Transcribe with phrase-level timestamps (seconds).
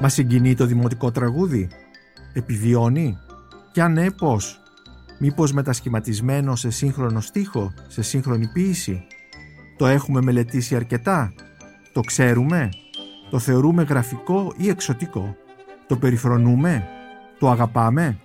[0.00, 1.68] Μα συγκινεί το δημοτικό τραγούδι;
[2.32, 3.18] Επιβιώνει;
[3.72, 4.60] Και αν ναι, πώς;
[5.18, 9.06] Μήπως μετασχηματισμένο σε σύγχρονο στίχο, σε σύγχρονη ποίηση.
[9.76, 11.32] Το έχουμε μελετήσει αρκετά;
[11.92, 12.68] Το ξέρουμε;
[13.30, 15.36] Το θεωρούμε γραφικό ή εξωτικό;
[15.86, 16.84] Το περιφρονούμε;
[17.38, 18.18] Το αγαπάμε;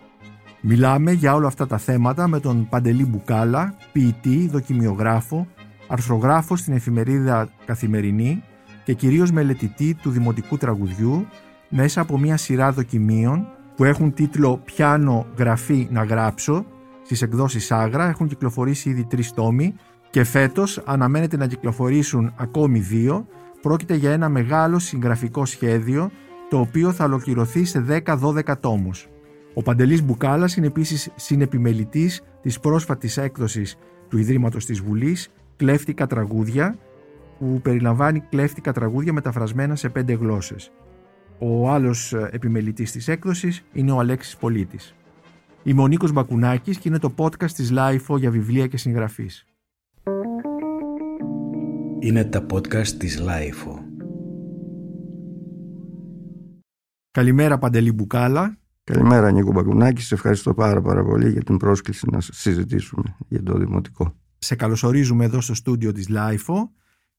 [0.61, 5.47] Μιλάμε για όλα αυτά τα θέματα με τον Παντελή Μπουκάλα, ποιητή, δοκιμιογράφο,
[5.87, 8.43] αρθρογράφος στην εφημερίδα Καθημερινή
[8.83, 11.27] και κυρίως μελετητή του δημοτικού τραγουδιού
[11.73, 16.65] μέσα από μια σειρά δοκιμίων που έχουν τίτλο «Πιάνω γραφή να γράψω»
[17.03, 19.75] στις εκδόσεις Άγρα, έχουν κυκλοφορήσει ήδη τρεις τόμοι
[20.09, 23.27] και φέτος αναμένεται να κυκλοφορήσουν ακόμη δύο.
[23.61, 26.11] Πρόκειται για ένα μεγάλο συγγραφικό σχέδιο
[26.49, 29.07] το οποίο θα ολοκληρωθεί σε 10-12 τόμους.
[29.53, 33.77] Ο Παντελής Μπουκάλας είναι επίσης συνεπιμελητής της πρόσφατης έκδοσης
[34.09, 36.77] του Ιδρύματος της Βουλής «Κλέφτικα τραγούδια»
[37.39, 40.71] που περιλαμβάνει κλέφτικα τραγούδια μεταφρασμένα σε πέντε γλώσσες.
[41.43, 44.95] Ο άλλος επιμελητής της έκδοσης είναι ο Αλέξης Πολίτης.
[45.63, 49.45] Είμαι ο Νίκος Μπακουνάκης και είναι το podcast της LIFO για βιβλία και συγγραφής.
[51.99, 53.73] Είναι τα podcast της LIFO.
[57.11, 58.57] Καλημέρα Παντελή Μπουκάλα.
[58.83, 60.01] Καλημέρα Νίκο Μπακουνάκη.
[60.01, 64.15] Σε ευχαριστώ πάρα πάρα πολύ για την πρόσκληση να συζητήσουμε για το Δημοτικό.
[64.37, 66.69] Σε καλωσορίζουμε εδώ στο στούντιο της LIFO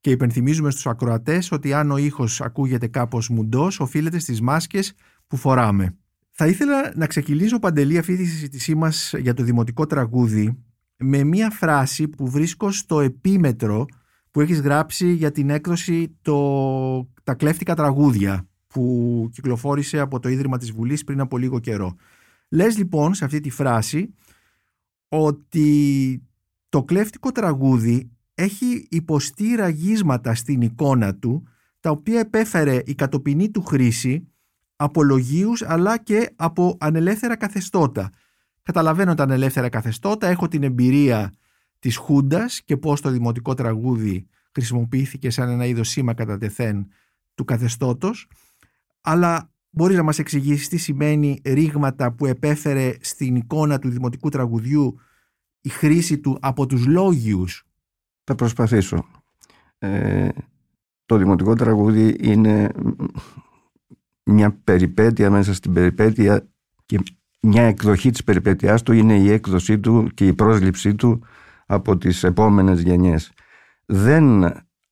[0.02, 4.92] και υπενθυμίζουμε στους ακροατές ότι αν ο ήχος ακούγεται κάπως μουντός οφείλεται στις μάσκες
[5.26, 5.96] που φοράμε.
[6.30, 10.58] Θα ήθελα να ξεκινήσω παντελή αυτή τη συζήτησή μας για το δημοτικό τραγούδι
[10.96, 13.86] με μία φράση που βρίσκω στο επίμετρο
[14.30, 17.10] που έχεις γράψει για την έκδοση το...
[17.22, 21.94] «Τα κλέφτικα τραγούδια» που κυκλοφόρησε από το Ίδρυμα της Βουλής πριν από λίγο καιρό.
[22.48, 24.14] Λες λοιπόν σε αυτή τη φράση
[25.08, 26.22] ότι
[26.68, 31.46] το κλέφτικο τραγούδι έχει υποστεί ραγίσματα στην εικόνα του
[31.80, 34.28] τα οποία επέφερε η κατοπινή του χρήση
[34.76, 38.10] από λογίους αλλά και από ανελεύθερα καθεστώτα.
[38.62, 41.32] Καταλαβαίνω τα ανελεύθερα καθεστώτα, έχω την εμπειρία
[41.78, 46.86] της Χούντας και πώς το δημοτικό τραγούδι χρησιμοποιήθηκε σαν ένα είδος σήμα κατά τεθέν
[47.34, 48.28] του καθεστώτος,
[49.00, 54.98] αλλά μπορείς να μας εξηγήσεις τι σημαίνει ρήγματα που επέφερε στην εικόνα του δημοτικού τραγουδιού
[55.60, 57.66] η χρήση του από τους λόγιους.
[58.24, 59.04] Θα προσπαθήσω.
[59.78, 60.28] Ε,
[61.06, 62.70] το δημοτικό τραγούδι είναι
[64.24, 66.46] μια περιπέτεια μέσα στην περιπέτεια
[66.86, 67.00] και
[67.40, 71.22] μια εκδοχή της περιπέτειάς του είναι η έκδοσή του και η πρόσληψή του
[71.66, 73.32] από τις επόμενες γενιές.
[73.86, 74.42] Δεν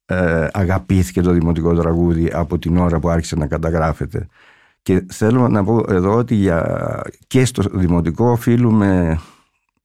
[0.05, 4.27] ε, αγαπήθηκε το δημοτικό τραγούδι από την ώρα που άρχισε να καταγράφεται.
[4.83, 9.21] Και θέλω να πω εδώ ότι για, και στο δημοτικό οφείλουμε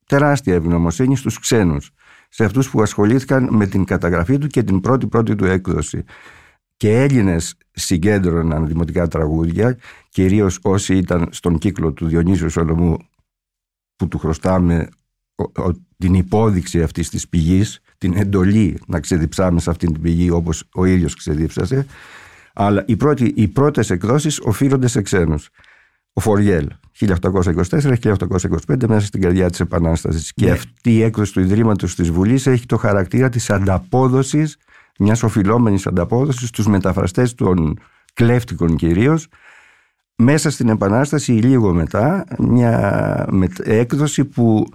[0.05, 1.91] τεράστια ευγνωμοσύνη στους ξένους,
[2.35, 6.03] σε αυτούς που ασχολήθηκαν με την καταγραφή του και την πρώτη πρώτη του έκδοση
[6.77, 9.77] και Έλληνες συγκέντρωναν δημοτικά τραγούδια,
[10.09, 12.97] κυρίως όσοι ήταν στον κύκλο του Διονύσιου Σολομού
[13.95, 14.89] που του χρωστάμε
[15.97, 20.85] την υπόδειξη αυτής της πηγής, την εντολή να ξεδιψάμε σε αυτήν την πηγή όπως ο
[20.85, 21.85] ίδιος ξεδίψασε,
[22.53, 25.49] αλλά οι, πρώτοι, οι πρώτες εκδόσεις οφείλονται σε ξένους.
[26.17, 26.67] Ο Φοριέλ,
[26.99, 30.33] 1824-1825 μέσα στην καρδιά της Επανάστασης.
[30.33, 30.51] Και ναι.
[30.51, 34.57] αυτή η έκδοση του Ιδρύματος της Βουλής έχει το χαρακτήρα της ανταπόδοσης
[34.99, 37.79] μιας οφειλόμενης ανταπόδοσης στους μεταφραστές των
[38.13, 39.27] κλέφτικων κυρίως,
[40.15, 43.27] μέσα στην Επανάσταση ή λίγο μετά μια
[43.63, 44.65] έκδοση που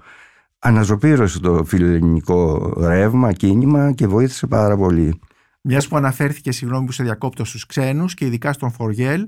[0.59, 5.21] αναζωπήρωσε το φιλοελληνικό ρεύμα, κίνημα και βοήθησε πάρα πολύ.
[5.61, 9.27] Μιας που αναφέρθηκε, συγγνώμη που σε διακόπτω στους ξένους και ειδικά στον Φοργέλ,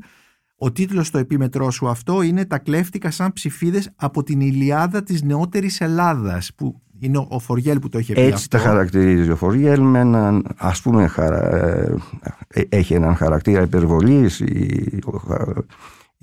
[0.64, 5.22] ο τίτλος στο επίμετρό σου αυτό είναι «Τα κλέφτηκα σαν ψηφίδες από την Ηλιάδα της
[5.22, 9.80] νεότερης Ελλάδας» που είναι ο Φοριέλ που το έχει πει Έτσι τα χαρακτηρίζει ο Φοριέλ
[9.80, 11.56] με έναν, ας πούμε, χαρα...
[11.56, 11.94] Ε,
[12.48, 14.98] ε, έχει έναν χαρακτήρα υπερβολής η...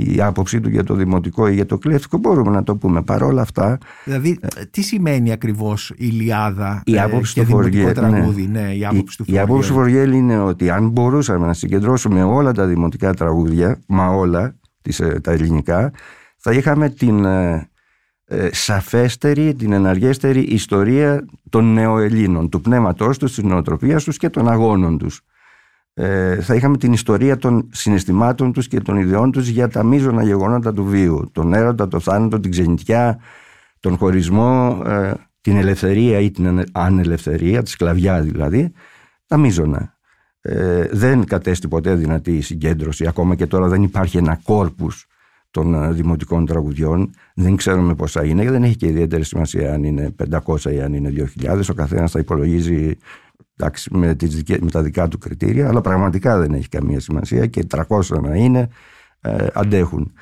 [0.02, 3.42] η άποψή του για το δημοτικό ή για το κλέφτικο μπορούμε να το πούμε παρόλα
[3.42, 4.40] αυτά δηλαδή
[4.72, 7.94] τι σημαίνει ακριβώς η Ιλιάδα η άποψη και του δημοτικό ναι.
[7.94, 8.62] τραγούδι; Ναι.
[8.62, 12.52] ναι, η άποψη του η, άποψη του Φοριέλ είναι ότι αν μπορούσαμε να συγκεντρώσουμε όλα
[12.52, 15.92] τα δημοτικά τραγούδια μα όλα τις, ε, τα ελληνικά
[16.38, 17.70] θα είχαμε την ε,
[18.52, 24.98] σαφέστερη, την εναργέστερη ιστορία των νεοελλήνων, του πνεύματός τους, της νοοτροπίας τους και των αγώνων
[24.98, 25.22] τους.
[26.02, 30.24] Ε, θα είχαμε την ιστορία των συναισθημάτων τους και των ιδεών τους για τα μείζωνα
[30.24, 31.30] γεγονότα του βίου.
[31.32, 33.20] Τον έρωτα, το θάνατο, την ξενιτιά,
[33.80, 35.12] τον χωρισμό, ε,
[35.42, 38.72] την ελευθερία ή την ανελευθερία, τη σκλαβιά δηλαδή,
[39.28, 39.98] τα μείζωνα.
[40.42, 45.08] Ε, δεν κατέστη ποτέ δυνατή η συγκέντρωση, ακόμα και τώρα δεν υπάρχει ένα κόρπους
[45.52, 47.10] των ε, δημοτικών τραγουδιών.
[47.36, 50.94] Δεν ξέρουμε πόσα είναι και δεν έχει και ιδιαίτερη σημασία αν είναι 500 ή αν
[50.94, 51.14] είναι
[51.44, 51.62] 2.000.
[51.70, 52.98] Ο καθένας θα υπολογίζει
[53.60, 57.68] εντάξει, με, τις με τα δικά του κριτήρια, αλλά πραγματικά δεν έχει καμία σημασία και
[57.88, 58.68] 300 να είναι.
[59.22, 60.14] ε, αντέχουν.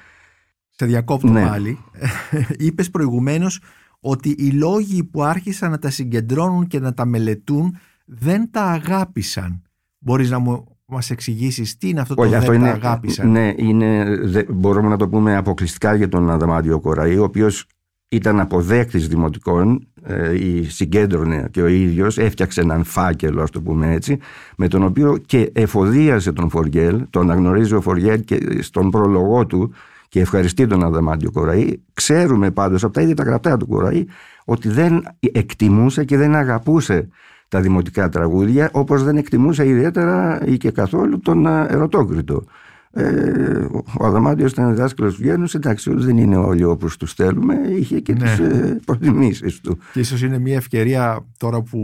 [0.70, 1.46] Σε διακόπτω Ναι.
[1.46, 1.78] πάλι.
[2.68, 3.62] Είπες προηγουμένως
[4.00, 9.62] ότι οι λόγοι που άρχισαν να τα συγκεντρώνουν και να τα μελετούν δεν τα αγάπησαν.
[9.98, 13.32] Μπορείς να μου μας εξηγήσεις τι είναι αυτό το Όχι, δεν αυτό τα είναι, αγάπησαν;
[13.32, 17.66] ναι, είναι, δε- μπορούμε να το πούμε αποκλειστικά για τον Αδαμάντιο Κοραή, ο οποίος
[18.10, 23.94] ήταν αποδέκτης δημοτικών, ε, η συγκέντρωνε και ο ίδιος, έφτιαξε έναν φάκελο, ας το πούμε
[23.94, 24.20] έτσι,
[24.58, 29.74] με τον οποίο και εφοδίασε τον Φοριέλ, τον αναγνωρίζει ο Φοριέλ και στον προλογό του
[30.10, 31.74] και ευχαριστεί τον Αδαμάντιο Κοραή.
[31.94, 34.06] Ξέρουμε πάντως από τα ίδια τα γραπτά του Κοραή
[34.46, 37.08] ότι δεν εκτιμούσε και δεν αγαπούσε
[37.48, 42.44] τα δημοτικά τραγούδια όπως δεν εκτιμούσε ιδιαίτερα ή και καθόλου τον ε, ερωτόκριτο.
[42.98, 43.68] Ε,
[44.00, 48.14] ο Αδαμάντιος ήταν δάσκαλος του Γένους, εντάξει δεν είναι όλοι όπως τους θέλουμε, είχε και
[48.14, 48.20] Ναι.
[48.20, 49.78] τις ε, προτιμήσεις του.
[49.94, 51.80] Και ίσως είναι μια ευκαιρία τώρα που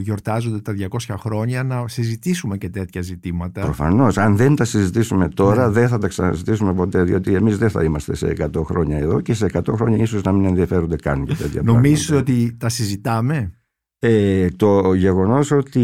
[0.00, 3.60] γιορτάζονται τα 200 χρόνια να συζητήσουμε και τέτοια ζητήματα.
[3.60, 5.72] Προφανώς, αν δεν τα συζητήσουμε τώρα Ναι.
[5.72, 9.34] δεν θα τα ξανασυζητήσουμε ποτέ, διότι εμείς δεν θα είμαστε σε 100 χρόνια εδώ και
[9.34, 12.32] σε 100 χρόνια ίσως να μην ενδιαφέρονται καν για τέτοια Νομίζεις πράγματα.
[12.32, 13.52] ότι τα συζητάμε;
[14.04, 15.80] Ε, το γεγονός ότι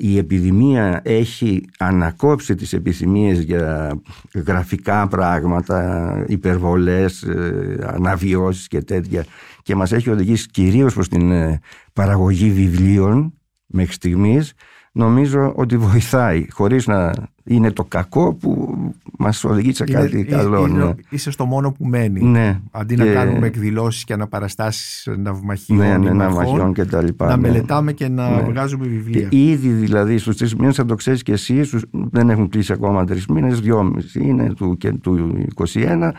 [0.00, 4.00] η επιδημία έχει ανακόψει τις επιθυμίες για
[4.46, 9.24] γραφικά πράγματα, υπερβολές, ε, αναβιώσεις και τέτοια
[9.62, 11.60] και μας έχει οδηγήσει κυρίως προς την ε,
[11.92, 13.34] παραγωγή βιβλίων
[13.66, 14.52] μέχρι στιγμής
[14.98, 17.12] νομίζω ότι βοηθάει χωρίς να
[17.44, 18.76] είναι το κακό που
[19.18, 20.66] μας οδηγεί σε κάτι Είναι- καλό.
[20.66, 20.90] είναι- ναι.
[21.08, 22.22] Είσαι στο μόνο που μένει.
[22.24, 22.60] Ναι.
[22.70, 27.26] Αντί να Και- κάνουμε εκδηλώσεις και αναπαραστάσεις ναυμαχιών, Ναι, ναι, ημερχών, ναυμαχιών και τα λοιπά.
[27.26, 27.48] να ναι.
[27.48, 28.42] μελετάμε και να Ναι.
[28.42, 29.28] βγάζουμε βιβλία.
[29.28, 32.72] Και ήδη δηλαδή στους τρεις μήνες, θα το ξέρεις και εσύ, στους- δεν έχουν κλείσει
[32.72, 36.12] ακόμα τρεις μήνες, δυόμιση είναι του, και του 21,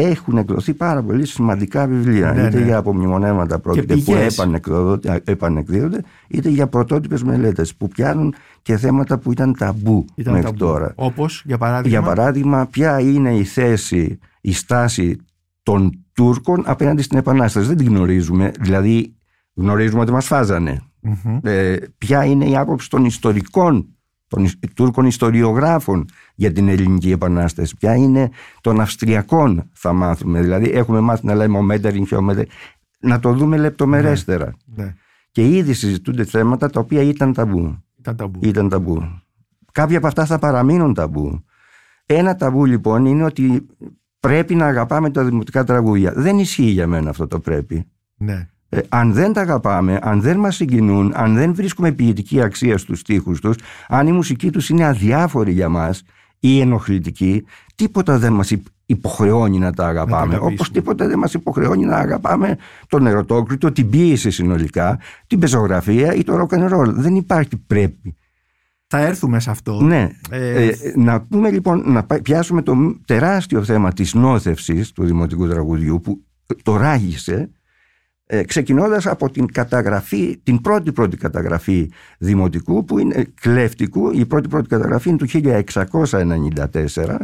[0.00, 2.32] έχουν εκδοθεί πάρα πολύ σημαντικά βιβλία.
[2.32, 2.64] Ναι, είτε ναι.
[2.64, 4.38] για απομνημονέματα πρόκειται που πηγές.
[4.38, 10.46] επανεκδοδο- επανεκδίδονται, είτε για πρωτότυπες μελέτες που πιάνουν και θέματα που ήταν ταμπού Ήταν μέχρι
[10.48, 10.58] ταμπού.
[10.64, 10.92] τώρα.
[10.96, 15.16] Όπως, για παράδειγμα, Για παράδειγμα, ποια είναι η θέση, η στάση
[15.62, 17.66] των Τούρκων απέναντι στην Επανάσταση.
[17.66, 18.52] Δεν την γνωρίζουμε.
[18.60, 19.14] Δηλαδή,
[19.54, 20.80] γνωρίζουμε ότι μας φάζανε.
[21.00, 21.38] Μμμ.
[21.42, 23.88] Ε, ποια είναι η άποψη των ιστορικών,
[24.28, 26.04] των ισ- Τούρκων ιστοριογράφων
[26.34, 27.76] για την Ελληνική Επανάσταση.
[27.76, 30.40] Ποια είναι των Αυστριακών θα μάθουμε.
[30.40, 32.50] Δηλαδή, έχουμε μάθει να λέμε ο Μέτεριν και ο Μέτεριν.
[33.00, 34.52] Να το δούμε λεπτομερέστερα.
[34.64, 34.94] ναι,
[35.30, 38.38] Και ήδη συζητούνται θέματα τα οποία ήταν ταμπού ήταν ταμπού.
[38.42, 39.22] ήταν ταμπού.
[39.72, 41.44] Κάποια από αυτά θα παραμείνουν ταμπού.
[42.06, 43.66] Ένα ταμπού λοιπόν είναι ότι
[44.20, 46.12] πρέπει να αγαπάμε τα δημοτικά τραγούδια.
[46.16, 47.86] Δεν ισχύει για μένα αυτό το πρέπει.
[48.16, 48.48] Ναι.
[48.68, 53.00] Ε, αν δεν τα αγαπάμε, αν δεν μας συγκινούν, αν δεν βρίσκουμε ποιητική αξία στους
[53.00, 53.56] στίχους τους,
[53.88, 56.02] αν η μουσική τους είναι αδιάφορη για μας
[56.48, 57.44] ή ενοχλητική,
[57.74, 60.16] τίποτα δεν μας υπ- υποχρεώνει να τα αγαπάμε.
[60.22, 60.52] αγαπήσουμε.
[60.52, 62.56] Όπως τίποτα δεν μας υποχρεώνει να αγαπάμε
[62.88, 66.86] τον ερωτόκριτο, την ποίηση συνολικά, την πεζογραφία ή το rock and roll.
[66.88, 68.16] Δεν υπάρχει πρέπει.
[68.86, 69.80] Θα έρθουμε σε αυτό.
[69.82, 70.10] Ναι.
[70.30, 75.04] Ε, Ε, να πούμε λοιπόν, να πα- πιάσουμε το μ- τεράστιο θέμα της νόθευσης του
[75.04, 76.20] δημοτικού τραγουδιού που
[76.62, 77.50] το ράγισε
[78.34, 84.48] ε, ξεκινώντας από την καταγραφή, την πρώτη πρώτη καταγραφή δημοτικού που είναι κλέφτικου, η πρώτη
[84.48, 87.16] πρώτη καταγραφή είναι του 1694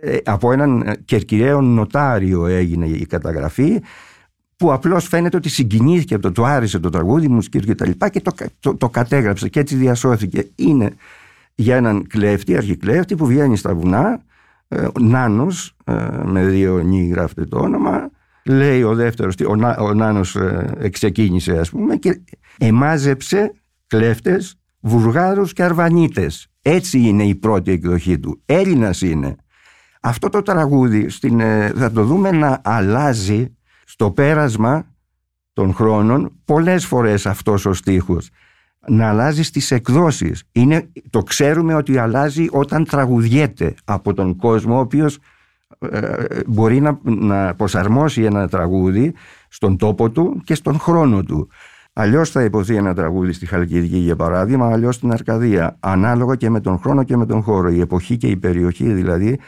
[0.00, 3.80] ε, από έναν ε, κερκυραίο νοτάριο έγινε η καταγραφή
[4.56, 7.74] που απλώς φαίνεται ότι συγκινήθηκε από το του άρεσε το τραγούδι, η μουσική του και
[7.74, 10.50] τα λοιπά και το, κα- το, το κατέγραψε και έτσι διασώθηκε.
[10.54, 10.94] Είναι
[11.54, 14.22] για έναν κλέφτη, αρχικλέφτη που βγαίνει στα βουνά,
[14.68, 18.10] ε, Νάνος, ε, με δύο νι γράφεται το όνομα,
[18.44, 22.20] λέει ο δεύτερος, ο, Να- ο Νάνος ε, εξεκίνησε ας πούμε και
[22.58, 23.52] εμάζεψε
[23.86, 26.46] κλέφτες, βουργάρους και αρβανίτες.
[26.62, 28.42] Έτσι είναι η πρώτη εκδοχή του.
[28.46, 29.36] Έλληνας είναι.
[30.00, 34.86] Αυτό το τραγούδι στην, ε, θα το δούμε να αλλάζει στο πέρασμα
[35.52, 38.30] των χρόνων πολλές φορές αυτός ο στίχος
[38.88, 44.80] να αλλάζει στις εκδόσεις είναι, το ξέρουμε ότι αλλάζει όταν τραγουδιέται από τον κόσμο ο
[44.80, 45.20] οποίος ε,
[46.46, 49.14] μπορεί να, να προσαρμόσει ένα τραγούδι
[49.48, 51.48] στον τόπο του και στον χρόνο του
[51.94, 55.76] Αλλιώς θα υποθεί ένα τραγούδι στη Χαλκιδική για παράδειγμα, αλλιώς στην Αρκαδία.
[55.80, 57.68] Ανάλογα και με τον χρόνο και με τον χώρο.
[57.68, 59.38] Η εποχή και η περιοχή δηλαδή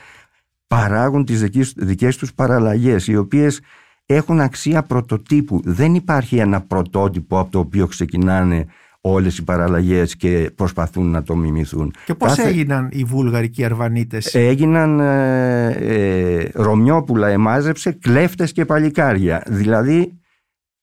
[0.66, 3.60] παράγουν τις δικές, δικές τους παραλλαγές οι οποίες
[4.06, 5.60] έχουν αξία πρωτοτύπου.
[5.64, 8.66] Δεν υπάρχει ένα πρωτότυπο από το οποίο ξεκινάνε
[9.06, 11.92] όλες οι παραλλαγές και προσπαθούν να το μιμηθούν.
[12.06, 19.42] Και πώς Κάθε- έγιναν οι βούλγαρικοι αρβανίτες; Έγιναν ε, ε, Ρωμιόπουλα εμάζεψε κλέφτες και παλικάρια.
[19.46, 20.18] Δηλαδή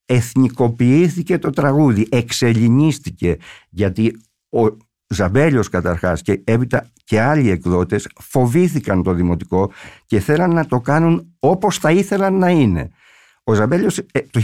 [0.05, 3.37] εθνικοποιήθηκε το τραγούδι, εξελινίστηκε
[3.69, 4.17] γιατί
[4.49, 9.71] ο Ζαμπέλιος καταρχάς και έπειτα και άλλοι εκδότες φοβήθηκαν το δημοτικό
[10.05, 12.89] και θέλαν να το κάνουν όπως θα ήθελαν να είναι.
[13.43, 14.41] Ο Ζαμπέλιος ε, το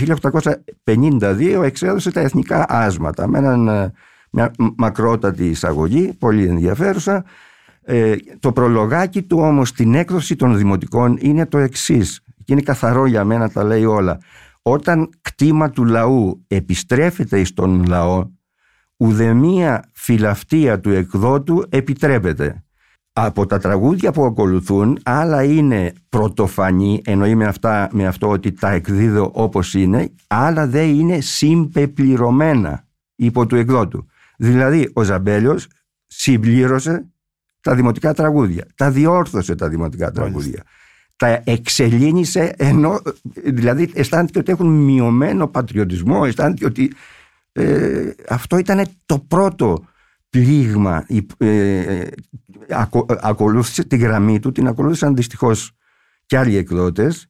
[0.83, 3.93] 1852 εξέδωσε τα εθνικά άσματα με έναν, ε,
[4.31, 7.25] μια μακρότατη εισαγωγή, πολύ ενδιαφέρουσα
[7.89, 13.05] Ε, το προλογάκι του όμως στην έκδοση των δημοτικών είναι το εξής και είναι καθαρό
[13.05, 14.19] για μένα τα λέει όλα.
[14.61, 18.25] Όταν κτήμα του λαού επιστρέφεται στον λαό
[18.97, 22.63] ουδεμία φιλαυτία του εκδότου επιτρέπεται.
[23.19, 28.71] Από τα τραγούδια που ακολουθούν άλλα είναι πρωτοφανή εννοεί με, αυτά, με αυτό ότι τα
[28.71, 34.05] εκδίδω όπως είναι άλλα δεν είναι συμπεπληρωμένα υπό του εκδότου.
[34.37, 35.67] Δηλαδή ο Ζαμπέλιος
[36.07, 37.05] συμπλήρωσε
[37.61, 40.63] τα δημοτικά τραγούδια, τα διόρθωσε τα δημοτικά τραγούδια
[41.17, 43.01] τα εξελίνησε ενώ
[43.43, 46.91] δηλαδή αισθάνθηκε ότι έχουν μειωμένο πατριωτισμό αισθάνθηκε ότι
[47.51, 49.85] ε, αυτό ήταν το πρώτο
[50.29, 51.05] πλήγμα
[51.37, 52.07] ε,
[52.69, 55.71] ακο, ακολούθησε τη γραμμή του την ακολούθησαν δυστυχώς
[56.25, 57.27] και άλλοι εκδότες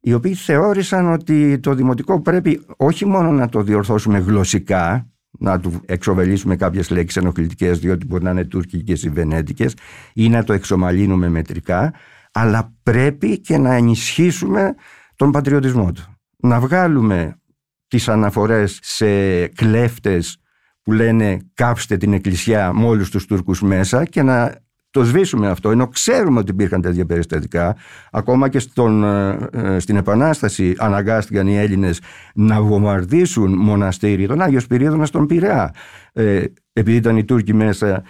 [0.00, 5.06] οι οποίοι θεώρησαν ότι το δημοτικό πρέπει όχι μόνο να το διορθώσουμε γλωσσικά
[5.38, 9.74] να του εξοβελήσουμε κάποιες λέξεις ενοχλητικές διότι μπορεί να είναι τουρκικές ή βενέτικες
[10.12, 11.94] ή να το εξομαλύνουμε μετρικά
[12.32, 14.74] αλλά πρέπει και να ενισχύσουμε
[15.16, 16.16] τον πατριωτισμό του.
[16.36, 17.40] Να βγάλουμε
[17.88, 20.41] τις αναφορές σε κλέφτες
[20.82, 24.60] που λένε κάψτε την εκκλησιά με όλους τους Τούρκους μέσα και να
[24.92, 27.76] το σβήσουμε αυτό, ενώ ξέρουμε ότι υπήρχαν τέτοια περιστατικά.
[28.10, 32.00] Ακόμα και στον, ε, ε, στην Επανάσταση αναγκάστηκαν οι Έλληνες
[32.34, 35.74] να βομβαρδίσουν μοναστήρι, τον Άγιο Σπυρίδωνας στον Πειραιά.
[36.12, 38.02] Ε, επειδή ήταν οι Τούρκοι μέσα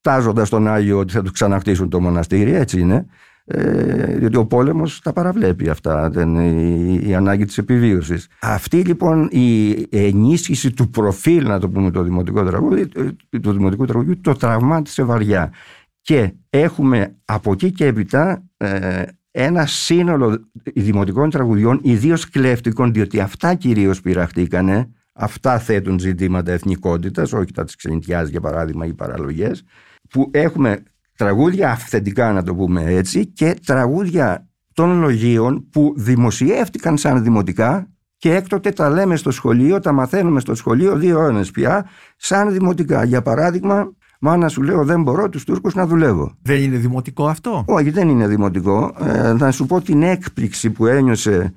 [0.00, 3.06] τάζοντας τον Άγιο ότι θα τους ξαναχτίσουν το μοναστήρι, έτσι είναι.
[3.44, 8.28] Ε, διότι ο πόλεμος τα παραβλέπει αυτά, δεν, η, η, ανάγκη της επιβίωσης.
[8.40, 12.88] Αυτή λοιπόν η ενίσχυση του προφίλ, να το πούμε το δημοτικό τραγούδι,
[13.30, 15.52] ε, του δημοτικού τραγουδιού, το τραυμάτισε βαριά.
[16.00, 23.54] Και έχουμε από εκεί και έπειτα ε, ένα σύνολο δημοτικών τραγουδιών, ιδίως κλέφτικων, διότι αυτά
[23.54, 29.64] κυρίως πειραχτήκανε, αυτά θέτουν ζητήματα εθνικότητας, όχι τα της ξενιτιάς για παράδειγμα ή παραλογές,
[30.10, 30.82] που έχουμε
[31.22, 37.86] τραγούδια αυθεντικά να το πούμε έτσι και τραγούδια των λογίων που δημοσιεύτηκαν σαν δημοτικά
[38.16, 41.86] και έκτοτε τα λέμε στο σχολείο, τα μαθαίνουμε στο σχολείο δύο ώρες πια
[42.16, 43.04] σαν δημοτικά.
[43.04, 46.34] Για παράδειγμα, μάνα σου λέω δεν μπορώ τους Τούρκους να δουλεύω.
[46.42, 48.94] Δεν είναι δημοτικό αυτό; Όχι δεν είναι δημοτικό.
[49.00, 51.52] Ε, να σου πω την έκπληξη που ένιωσε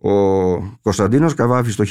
[0.00, 0.10] ο
[0.82, 1.84] Κωνσταντίνος Καβάφης το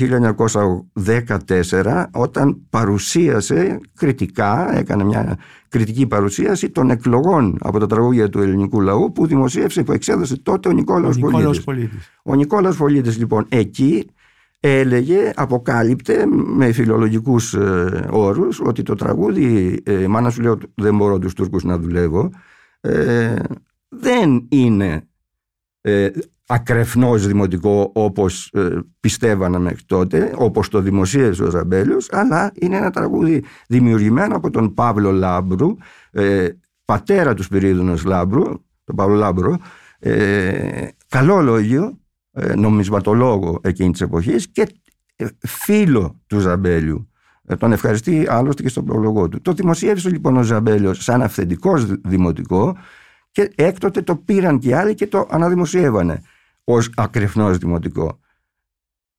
[1.47, 5.37] 1914 όταν παρουσίασε κριτικά, έκανε μια
[5.69, 10.69] κριτική παρουσίαση των εκλογών από τα τραγούδια του ελληνικού λαού που δημοσίευσε, που εξέδωσε τότε
[10.69, 12.11] ο Νικόλαος, ο Νικόλαος Πολίτης.
[12.23, 14.09] Ο Νικόλαος Πολίτης λοιπόν εκεί
[14.59, 21.19] έλεγε, αποκάλυπτε με φιλολογικούς ε, όρους ότι το τραγούδι ε, «Μάνα σου λέω δεν μπορώ
[21.19, 22.31] τους Τούρκους να δουλεύω»
[22.81, 23.35] ε,
[23.89, 25.07] δεν είναι
[25.81, 26.09] ε,
[26.47, 32.91] ακρεφνώς δημοτικό όπως ε, πιστεύανε μέχρι τότε, όπως το δημοσίευσε ο Ζαμπέλιος, αλλά είναι ένα
[32.91, 35.75] τραγούδι δημιουργημένο από τον Παύλο Λάμπρου,
[36.11, 36.47] ε,
[36.85, 38.43] πατέρα του Σπυρίδωνος Λάμπρου,
[38.83, 39.53] τον Παύλο Λάμπρου,
[39.99, 41.97] ε, καλό λόγιο,
[42.31, 44.67] ε, νομισματολόγο εκείνης της εποχής και
[45.15, 47.09] ε, φίλο του Ζαμπέλιου.
[47.57, 49.41] Τον ευχαριστεί άλλωστε και στον προλογό του.
[49.41, 52.77] Το δημοσίευσε λοιπόν ο Ζαμπέλιος σαν αυθεντικός δημοτικό
[53.31, 56.21] και έκτοτε το πήραν και άλλοι και το αναδημοσιεύανε
[56.69, 58.19] ως ακρεφνός δημοτικό.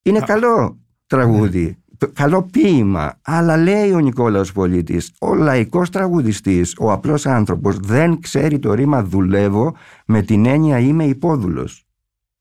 [0.03, 1.79] Είναι καλό τραγούδι,
[2.13, 8.59] καλό ποίημα, αλλά λέει ο Νικόλαος Πολίτης, ο λαϊκός τραγουδιστής, ο απλός άνθρωπος δεν ξέρει
[8.59, 9.75] το ρήμα δουλεύω
[10.07, 11.87] με την έννοια είμαι υπόδουλος.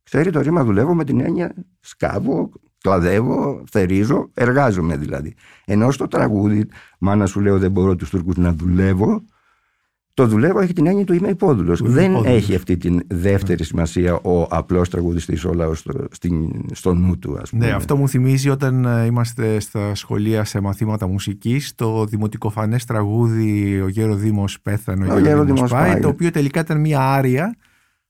[0.04, 5.36] Ξέρει το ρήμα δουλεύω με την έννοια σκάβω, κλαδεύω, θερίζω, εργάζομαι δηλαδή.
[5.66, 6.68] Ενώ στο τραγούδι,
[7.00, 9.22] μάνα σου λέω δεν μπορώ τους Τούρκους να δουλεύω,
[10.18, 11.82] το δουλεύω έχει την έννοια του είμαι υπόδουλος.
[11.84, 15.94] Δεν έχει αυτή τη δεύτερη σημασία ο απλός τραγουδιστής, ο λαό στο,
[16.72, 17.66] στο νου του, ας πούμε.
[17.66, 23.82] Ναι, αυτό μου θυμίζει όταν ε, είμαστε στα σχολεία σε μαθήματα μουσικής, το δημοτικοφανέ τραγούδι
[23.82, 27.56] Ο Γέρο Δήμος Πέθανε, ο, Γέρο Δήμος πάει, το οποίο τελικά ήταν μια άρια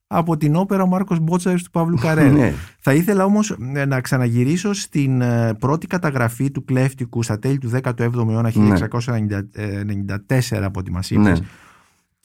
[0.08, 2.30] από την όπερα ο Μάρκος Μπότσαρης του Παύλου Καρέ.
[2.30, 2.54] ναι.
[2.80, 7.70] Θα ήθελα όμως ε, να ξαναγυρίσω στην ε, πρώτη καταγραφή του κλέφτικου στα τέλη του
[7.84, 11.46] 17ου αιώνα 1694 από ό,τι μας είπες, ναι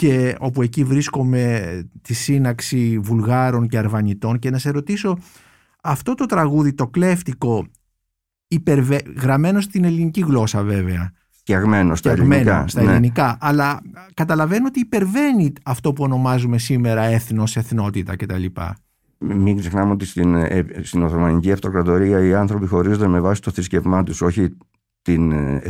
[0.02, 5.18] και όπου εκεί βρίσκομαι τη σύναξη Βουλγάρων και Αρβανιτών και να σε ρωτήσω
[5.82, 7.66] αυτό το τραγούδι το κλέφτικο
[8.48, 9.02] υπερβε...
[9.20, 12.90] γραμμένο στην ελληνική γλώσσα βέβαια φτιαγμένο στα ελληνικά, στα ναι.
[12.90, 13.80] ελληνικά αλλά
[14.14, 18.44] καταλαβαίνω ότι υπερβαίνει αυτό που ονομάζουμε σήμερα έθνος, εθνότητα κτλ.
[19.18, 24.02] Μην ξεχνάμε ότι στην, ε, στην Οθωμανική Αυτοκρατορία οι άνθρωποι χωρίζονται με βάση το θρησκευμά
[24.02, 24.56] τους, όχι
[25.02, 25.62] την ε,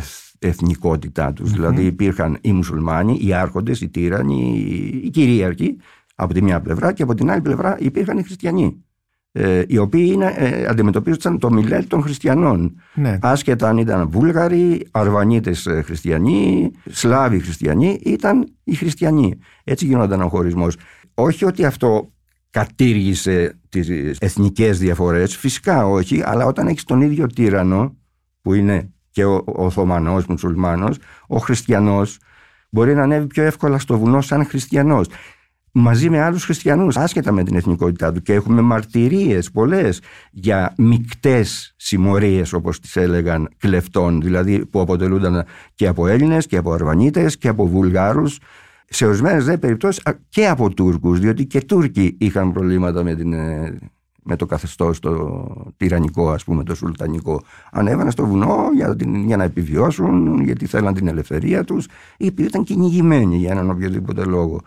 [0.43, 1.53] εθνικότητά τους.
[1.53, 4.59] Δηλαδή υπήρχαν οι μουσουλμάνοι, οι άρχοντες, οι τύρανοι,
[5.05, 5.77] οι κυρίαρχοι
[6.15, 8.85] από τη μια πλευρά και από την άλλη πλευρά υπήρχαν οι χριστιανοί.
[9.33, 12.81] ε, οι οποίοι είναι, ε, αντιμετωπίζονταν το μιλέτ των χριστιανών.
[12.95, 13.19] Ναι.
[13.23, 19.39] Άσχετα αν ήταν Βούλγαροι, Αρβανίτες ε, χριστιανοί, Σλάβοι χριστιανοί, ήταν οι χριστιανοί.
[19.65, 20.77] Έτσι γινόταν ο χωρισμός.
[21.15, 22.13] Όχι ότι αυτό
[22.51, 27.97] κατήργησε τις εθνικές διαφορές, φυσικά όχι, αλλά όταν έχεις τον ίδιο τύρανο,
[28.43, 32.19] που είναι και ο, ο Οθωμανός, Μουσουλμάνος, ο χριστιανός
[32.71, 35.09] μπορεί να ανέβει πιο εύκολα στο βουνό σαν χριστιανός.
[35.75, 38.23] Μαζί με άλλους χριστιανούς άσχετα με την εθνικότητά του.
[38.23, 40.01] Και έχουμε μαρτυρίες πολλές
[40.31, 46.73] για μικτές συμμορίες όπως τις έλεγαν κλεφτών δηλαδή που αποτελούνταν και από Έλληνες και από
[46.73, 48.39] Αρβανίτες και από Βουλγάρους.
[48.89, 53.79] Σε ορισμένες δε περιπτώσεις και από Τούρκους διότι και Τούρκοι είχαν προβλήματα με, την, ε,
[54.23, 55.45] με το καθεστώς το
[55.77, 60.95] τυραννικό ας πούμε το σουλτανικό ανέβαιναν στο βουνό για, την, για να επιβιώσουν γιατί θέλαν
[60.95, 61.87] την ελευθερία τους
[62.17, 64.61] ή επειδή ήταν κυνηγημένοι για έναν οποιοδήποτε λόγο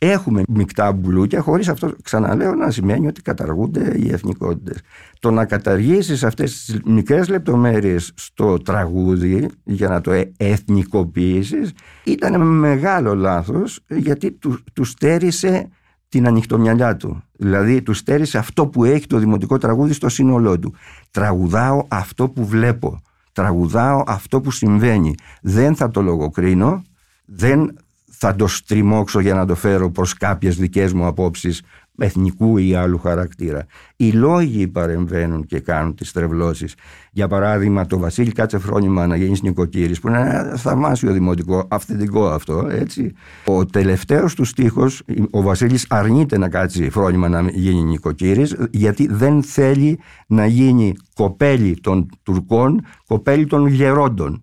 [0.00, 4.80] Έχουμε μεικτά μπουλούκια, χωρίς αυτό, ξαναλέω, να σημαίνει ότι καταργούνται οι εθνικότητες.
[5.20, 11.72] Το να καταργήσεις αυτές τις μικρές λεπτομέρειες στο τραγούδι για να το ε, εθνικοποιήσεις
[12.04, 15.68] ήταν μεγάλο λάθος γιατί του, τους στέρισε
[16.08, 17.22] την ανοιχτομυαλιά του.
[17.32, 20.74] Δηλαδή τους στέρισε αυτό που έχει το δημοτικό τραγούδι στο σύνολό του.
[21.10, 23.02] Τραγουδάω αυτό που βλέπω.
[23.32, 25.14] Τραγουδάω αυτό που συμβαίνει.
[25.42, 26.82] Δεν θα το λογοκρίνω,
[27.24, 27.78] δεν
[28.10, 31.62] θα το στριμώξω για να το φέρω προς κάποιες δικές μου απόψεις
[31.98, 33.66] εθνικού ή άλλου χαρακτήρα.
[33.96, 36.74] Οι λόγοι παρεμβαίνουν και κάνουν τις τρευλώσεις.
[37.12, 42.28] Για παράδειγμα το Βασίλη κάτσε φρόνημα να γίνεις νοικοκύρης που είναι ένα θαυμάσιο δημοτικό, αυθεντικό
[42.28, 43.12] αυτό έτσι.
[43.44, 49.42] Ο τελευταίος του στίχος, ο Βασίλης αρνείται να κάτσει φρόνημα να γίνει νοικοκύρης γιατί δεν
[49.42, 54.42] θέλει να γίνει κοπέλι των Τουρκών, κοπέλι των γερόντων.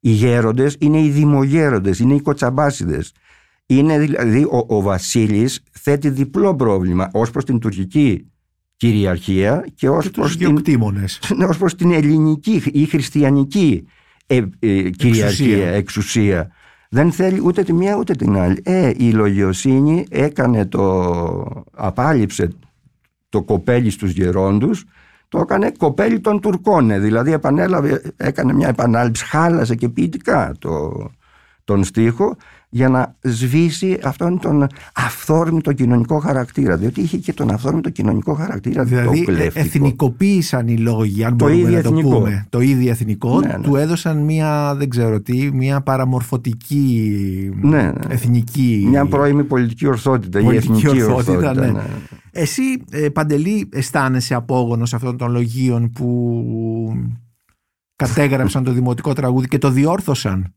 [0.00, 3.12] Οι γέροντες είναι οι δημογέροντες, είναι οι κοτσαμπάσιδες.
[3.66, 8.30] Είναι δηλαδή ο, ο Βασίλης θέτει διπλό πρόβλημα ως προς την τουρκική
[8.76, 10.62] κυριαρχία και ως, προς, την,
[11.48, 13.86] ως προς την ελληνική ή χριστιανική
[14.26, 16.50] ε, ε, κυριαρχία, εξουσία.
[16.90, 18.60] Δεν θέλει ούτε τη μία ούτε την άλλη.
[18.64, 22.50] Ε, η λογιοσύνη έκανε το, απάλληψε
[23.28, 24.84] το κοπέλι στους γερόντους
[25.28, 26.90] το έκανε κοπέλι των Τουρκών.
[26.90, 30.92] Ε, δηλαδή επανέλαβε, έκανε μια επανάληψη, χάλασε και ποιητικά το,
[31.64, 32.36] τον στίχο
[32.76, 36.76] για να σβήσει αυτόν τον αυθόρμητο κοινωνικό χαρακτήρα.
[36.76, 41.70] Διότι είχε και τον αυθόρμητο κοινωνικό χαρακτήρα δηλαδή, το εθνικοποίησαν οι λόγοι, αν το μπορούμε
[41.70, 42.08] να το εθνικό.
[42.08, 42.46] πούμε.
[42.50, 43.40] Το ίδιο εθνικό.
[43.40, 43.58] Ναι, ναι.
[43.62, 47.92] Του έδωσαν μια, δεν ξέρω τι, μια παραμορφωτική ναι, ναι.
[48.08, 48.86] εθνική...
[48.88, 50.40] Μια πρώιμη πολιτική ορθότητα.
[50.40, 51.82] Πολιτική η εθνική ορθότητα, ορθότητα ναι.
[52.32, 56.08] Εσύ, ε, Παντελή, αισθάνεσαι απόγονος αυτών των λογίων που
[57.96, 60.54] κατέγραψαν το δημοτικό τραγούδι και το διόρθωσαν;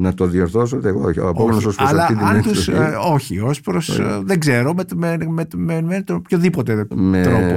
[0.00, 1.20] Να το διορθώσω εγώ, όχι.
[1.20, 4.74] Ο απόγονος ως προς αυτή την αν τους, ε, όχι, ως προς, ε, δεν ξέρω,
[4.74, 7.54] με, με, με, με, με τον οποιοδήποτε με, τρόπο.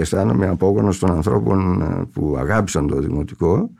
[0.00, 3.70] Αισθάνομαι απόγονος των ανθρώπων ε, που αγάπησαν το δημοτικό,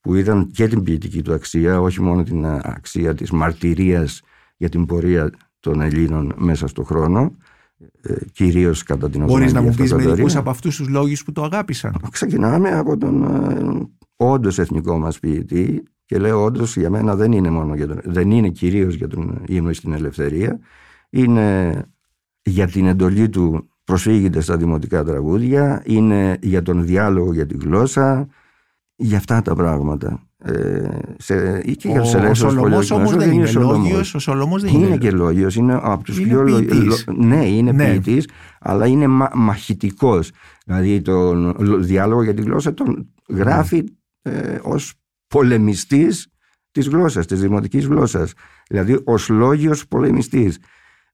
[0.00, 4.22] που είδαν και την ποιητική του αξία, όχι μόνο την αξία της μαρτυρίας
[4.56, 7.36] για την πορεία των Ελλήνων μέσα στον χρόνο,
[8.32, 11.94] κυρίως κατά την Μπορείς να μου πεις μερικού από αυτούς τους λόγους που το αγάπησαν.
[12.10, 13.26] Ξεκινάμε από τον
[14.16, 18.30] όντως εθνικό μας ποιητή, και λέω όντως για μένα δεν είναι μόνο για τον, δεν
[18.30, 20.58] είναι κυρίως για τον ύμνο στην ελευθερία.
[21.10, 21.74] Είναι
[22.42, 28.28] για την εντολή του προσφύγεται στα δημοτικά τραγούδια, είναι για τον διάλογο για τη γλώσσα,
[28.96, 30.22] για αυτά τα πράγματα.
[30.38, 34.86] Ε, σε, και για τους ο Σολομός όμως δεν είναι λόγιος, ο Σολομός δεν είναι.
[34.86, 37.04] Είναι και λόγιος, είναι από τους πιο ποιητής.
[37.16, 37.90] Ναι, είναι ναι.
[37.90, 38.28] ποιητής,
[38.60, 40.30] αλλά είναι μα, μαχητικός.
[40.66, 43.84] Δηλαδή τον διάλογο για τη γλώσσα τον γράφει
[44.22, 44.99] ε, ως
[45.30, 46.28] πολεμιστής
[46.70, 48.32] της γλώσσας, της δημοτικής γλώσσας.
[48.68, 50.58] Δηλαδή ως λόγιος πολεμιστής.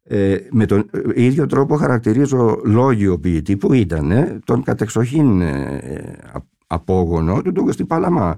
[0.03, 6.19] Ε, με τον ε, ίδιο τρόπο χαρακτηρίζω λόγιο ποιητή που ήταν ε, τον κατεξοχήν ε,
[6.67, 8.37] απόγονο του τον Παλαμά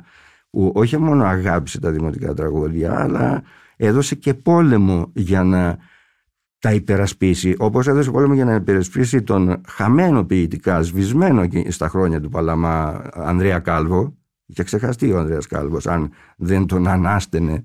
[0.50, 3.42] που όχι μόνο αγάπησε τα δημοτικά τραγούδια αλλά
[3.76, 5.78] έδωσε και πόλεμο για να
[6.58, 12.28] τα υπερασπίσει όπως έδωσε πόλεμο για να υπερασπίσει τον χαμένο ποιητικά σβησμένο στα χρόνια του
[12.28, 14.17] Παλαμά Ανδρέα Κάλβο
[14.48, 17.64] Είχε ξεχαστεί ο Ανδρέας Κάλβος αν δεν τον ανάστενε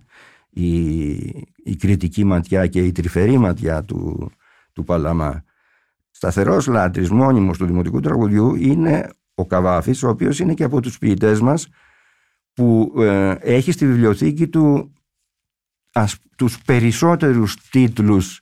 [0.49, 1.09] η,
[1.63, 4.31] η κριτική ματιά και η τρυφερή ματιά του,
[4.73, 5.43] του Παλαμά.
[6.11, 10.97] Σταθερός λάτρης μόνιμος του δημοτικού τραγουδιού είναι ο Καβάφης, ο οποίος είναι και από τους
[10.97, 11.67] ποιητές μας
[12.53, 14.93] που ε, έχει στη βιβλιοθήκη του
[15.93, 18.41] ας, τους περισσότερους τίτλους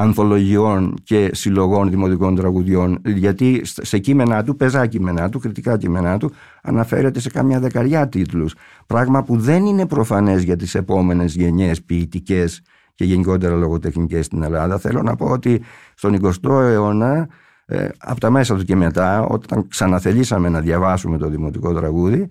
[0.00, 6.32] ανθολογιών και συλλογών δημοτικών τραγουδιών γιατί σε κείμενά του, πεζά κείμενά του, κριτικά κείμενά του
[6.62, 8.54] αναφέρεται σε καμιά δεκαριά τίτλους.
[8.86, 12.62] Πράγμα που δεν είναι προφανές για τις επόμενες γενιές ποιητικές
[12.94, 14.78] και γενικότερα λογοτεχνικές στην Ελλάδα.
[14.78, 15.62] Θέλω να πω ότι
[15.94, 17.28] στον 20ο αιώνα
[17.70, 22.30] Ε, από τα μέσα του και μετά, όταν ξαναθελήσαμε να διαβάσουμε το δημοτικό τραγούδι,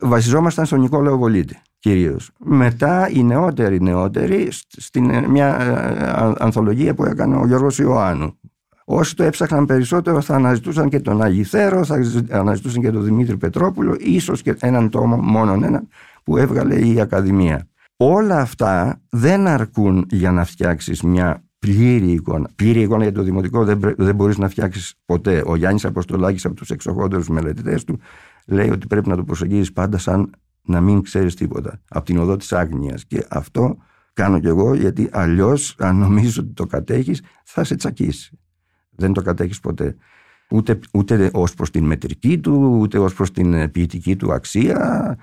[0.00, 2.30] βασιζόμασταν στον Νικόλαο Βολίτη κυρίως.
[2.38, 8.38] Μετά οι νεότεροι νεότεροι στην ε, μια ε, ανθολογία που έκανε ο Γιώργος Ιωάννου.
[8.84, 13.96] Όσοι το έψαχναν περισσότερο θα αναζητούσαν και τον Αγιθέρο, θα αναζητούσαν και τον Δημήτρη Πετρόπουλο,
[13.98, 15.88] ίσως και έναν τόμο, μόνον έναν,
[16.24, 17.68] που έβγαλε η Ακαδημία.
[17.96, 22.48] Όλα αυτά δεν αρκούν για να φτιάξεις μια πλήρη εικόνα.
[22.56, 25.42] Πλήρη εικόνα για το δημοτικό δεν, δεν μπορείς να φτιάξεις ποτέ.
[25.46, 27.98] Ο Γιάννης Αποστολάκης από τους εξοχότερους μελετητές του
[28.46, 30.30] λέει ότι πρέπει να το προσεγγίζεις πάντα σαν
[30.66, 31.80] να μην ξέρεις τίποτα.
[31.88, 33.04] Από την οδό της άγνοιας.
[33.04, 33.76] Και αυτό
[34.12, 38.38] κάνω κι εγώ γιατί αλλιώς αν νομίζεις ότι το κατέχεις θα σε τσακίσει.
[38.90, 39.96] Δεν το κατέχεις ποτέ.
[40.50, 45.18] Ούτε, ούτε ως προς την μετρική του, ούτε ως προς την ποιητική του αξία.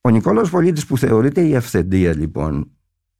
[0.00, 2.70] Ο Νικόλαος Πολίτης που θεωρείται η αυθεντία λοιπόν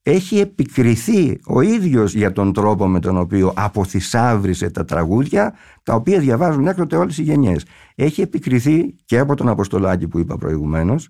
[0.03, 6.19] έχει επικριθεί ο ίδιος για τον τρόπο με τον οποίο αποθυσάβρισε τα τραγούδια τα οποία
[6.19, 7.65] διαβάζουν έκτοτε όλες οι γενιές.
[7.95, 11.09] Έχει επικριθεί και από τον Αποστολάκη που είπα προηγουμένως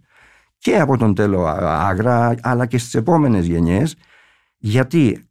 [0.62, 3.96] και από τον Τέλο Άγρα αλλά και στις επόμενες γενιές
[4.58, 5.26] γιατί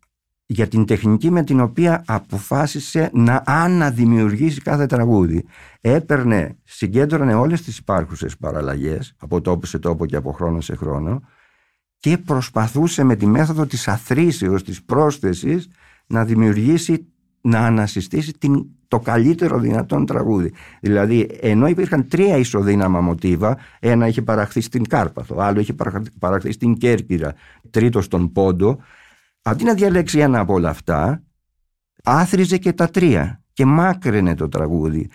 [0.45, 5.45] για την τεχνική με την οποία αποφάσισε να αναδημιουργήσει κάθε τραγούδι.
[5.81, 11.21] Έπαιρνε, συγκέντρωνε όλες τις υπάρχουσες παραλλαγές από τόπο σε τόπο και από χρόνο σε χρόνο
[11.97, 15.67] και προσπαθούσε με τη μέθοδο της αθρήσεως, της πρόσθεσης
[16.07, 17.07] να δημιουργήσει,
[17.41, 20.53] να ανασυστήσει την, το καλύτερο δυνατόν τραγούδι.
[20.81, 25.75] Δηλαδή, ενώ υπήρχαν τρία ισοδύναμα μοτίβα, ένα είχε παραχθεί στην Κάρπαθο, άλλο είχε
[26.19, 27.33] παραχθεί στην Κέρκυρα,
[27.69, 28.77] τρίτο στον Πόντο,
[29.41, 31.23] αντί να διαλέξει ένα από όλα αυτά,
[32.03, 35.09] άθριζε και τα τρία και μάκραινε το τραγούδι.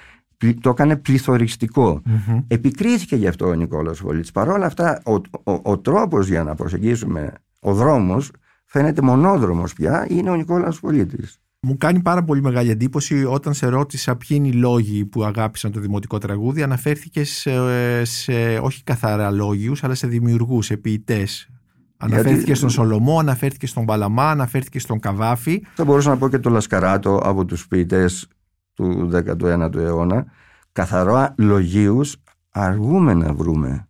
[0.60, 2.02] Το έκανε πληθωριστικό.
[2.06, 2.44] Mm-hmm.
[2.48, 4.30] Επικρίθηκε γι' αυτό ο Νικόλας Βολίτης.
[4.30, 5.12] Παρ' όλα αυτά, ο,
[5.52, 8.30] ο, ο τρόπος για να προσεγγίσουμε ο δρόμος
[8.64, 11.40] φαίνεται μονόδρομος πια, είναι ο Νικόλας Βολίτης.
[11.68, 15.72] Μου κάνει πάρα πολύ μεγάλη εντύπωση όταν σε ρώτησα ποιοι είναι οι λόγοι που αγάπησαν
[15.72, 16.62] το δημοτικό τραγούδι.
[16.62, 21.48] Αναφέρθηκες σε, σε όχι καθαρά λόγιους, αλλά σε δημιουργούς, σε ποιητές.
[21.96, 22.58] Αναφέρθηκες Γιατί...
[22.58, 25.62] στον Σολομό, αναφέρθηκες στον Παλαμά, αναφέρθηκες στον Καβάφη.
[25.74, 28.28] Θα μπορούσα να πω και τον Λασκαράτο από τους ποιητές
[28.74, 30.26] του 19ου αιώνα.
[30.72, 32.16] Καθαρά λογίους
[32.50, 33.88] αργούμε να βρούμε.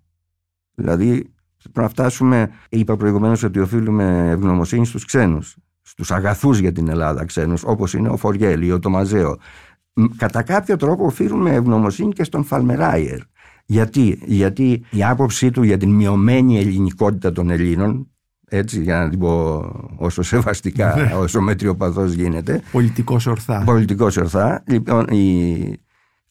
[0.75, 5.57] Δηλαδή πρέπει να φτάσουμε, είπα προηγουμένως ότι οφείλουμε ευγνωμοσύνη στους ξένους,
[5.87, 9.39] στους αγαθούς για την Ελλάδα ξένους, όπως είναι ο Φοριέλη, ο Τομαζέο.
[10.17, 13.19] Κατά κάποιο τρόπο οφείλουμε ευγνωμοσύνη και στον Φαλμεράιερ
[13.67, 18.11] γιατί, γιατί η άποψή του για την μειωμένη ελληνικότητα των Ελλήνων
[18.49, 19.65] έτσι για να την πω
[19.97, 21.15] όσο σεβαστικά, ναι.
[21.15, 22.63] όσο μετριοπαθώς γίνεται.
[22.73, 23.63] Πολιτικός ορθά.
[23.65, 24.63] Πολιτικός ορθά.
[24.67, 25.81] Λοιπόν, η...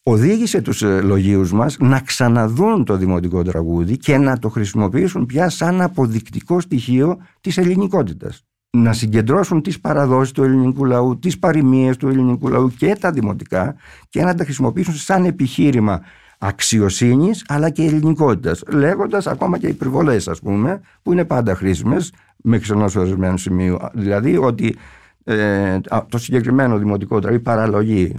[0.02, 5.48] οδήγησε τους ε, λογίους μας να ξαναδούν το δημοτικό τραγούδι και να το χρησιμοποιήσουν πια
[5.48, 8.45] σαν αποδεικτικό στοιχείο της ελληνικότητας.
[8.82, 13.74] Να συγκεντρώσουν τις παραδόσεις του ελληνικού λαού, τις παροιμίες του ελληνικού λαού και τα δημοτικά
[14.08, 16.00] και να τα χρησιμοποιήσουν σαν επιχείρημα
[16.38, 18.62] Αξιοσύνης, αλλά και ελληνικότητας.
[18.68, 24.36] Λέγοντας ακόμα και υπερβολές, ας πούμε που είναι πάντα χρήσιμες μέχρι ενό ορισμένου σημείου δηλαδή
[24.36, 24.76] ότι
[25.24, 28.14] ε, το συγκεκριμένο δημοτικό τραγούδι παραλογή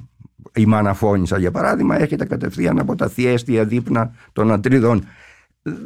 [0.56, 5.04] η Μαναφώνησα για παράδειγμα έρχεται κατευθείαν από τα θιέστια δείπνα των Ατρίδων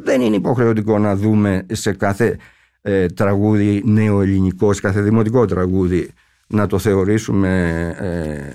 [0.02, 2.38] δεν είναι υποχρεωτικό να δούμε σε κάθε
[2.82, 6.10] ε, τραγούδι νεοελληνικό, σε κάθε δημοτικό τραγούδι
[6.46, 8.52] να το θεωρήσουμε ε,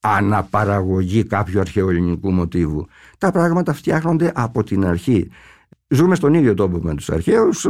[0.00, 2.86] αναπαραγωγή κάποιου αρχαιοελληνικού μοτίβου.
[3.18, 5.30] Τα πράγματα φτιάχνονται από την αρχή.
[5.88, 7.66] Ζούμε στον ίδιο τόπο με τους αρχαίους,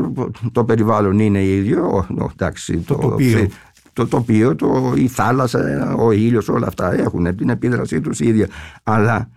[0.52, 3.48] το περιβάλλον είναι ίδιο, εντάξει, το, το τοπίο.
[3.92, 8.48] Το τοπίο, το, η θάλασσα, ο ήλιος, όλα αυτά έχουν την επίδρασή τους ίδια.
[8.82, 9.30] Αλλά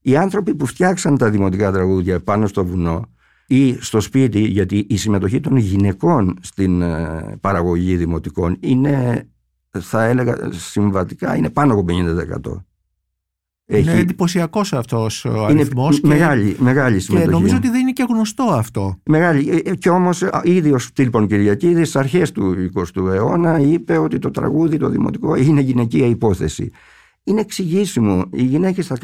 [0.00, 3.08] οι άνθρωποι που φτιάξαν τα δημοτικά τραγούδια πάνω στο βουνό
[3.50, 9.28] ή στο σπίτι, γιατί η συμμετοχή των γυναικών στην ε, παραγωγή δημοτικών είναι
[9.70, 12.62] θα έλεγα συμβατικά είναι πάνω από 50%.
[13.70, 16.00] Είναι εντυπωσιακό αυτό ο αριθμός.
[16.00, 17.30] Μεγάλη, μεγάλη συμμετοχή.
[17.30, 18.98] Και νομίζω ότι δεν είναι και γνωστό αυτό.
[19.04, 19.50] Μεγάλη.
[19.50, 24.18] Ε, ε, και όμως, ήδη ο Στήλπον Κυριακίδης στις αρχές του 20ου αιώνα είπε ότι
[24.18, 26.70] το τραγούδι, το δημοτικό, είναι γυναικεία υπόθεση.
[27.24, 28.24] Είναι εξηγήσιμο.
[28.32, 28.96] Οι γυναίκες θα,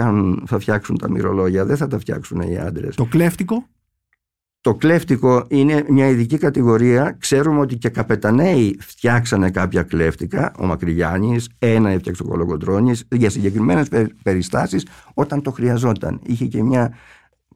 [0.47, 2.95] θα φτιάξουν τα μυρολόγια, δεν θα τα φτιάξουν οι άντρες.
[2.95, 3.67] Το κλέφτικο;
[4.65, 7.17] Το κλέφτικο είναι μια ειδική κατηγορία.
[7.19, 10.53] Ξέρουμε ότι και καπεταναίοι φτιάξανε κάποια κλέφτικα.
[10.59, 13.89] Ο Μακρυγιάννης, ένα έφτιαξε ο Κολοκοντρόνη για συγκεκριμένες
[14.23, 16.21] περιστάσεις όταν το χρειαζόταν.
[16.23, 16.95] Είχε και μια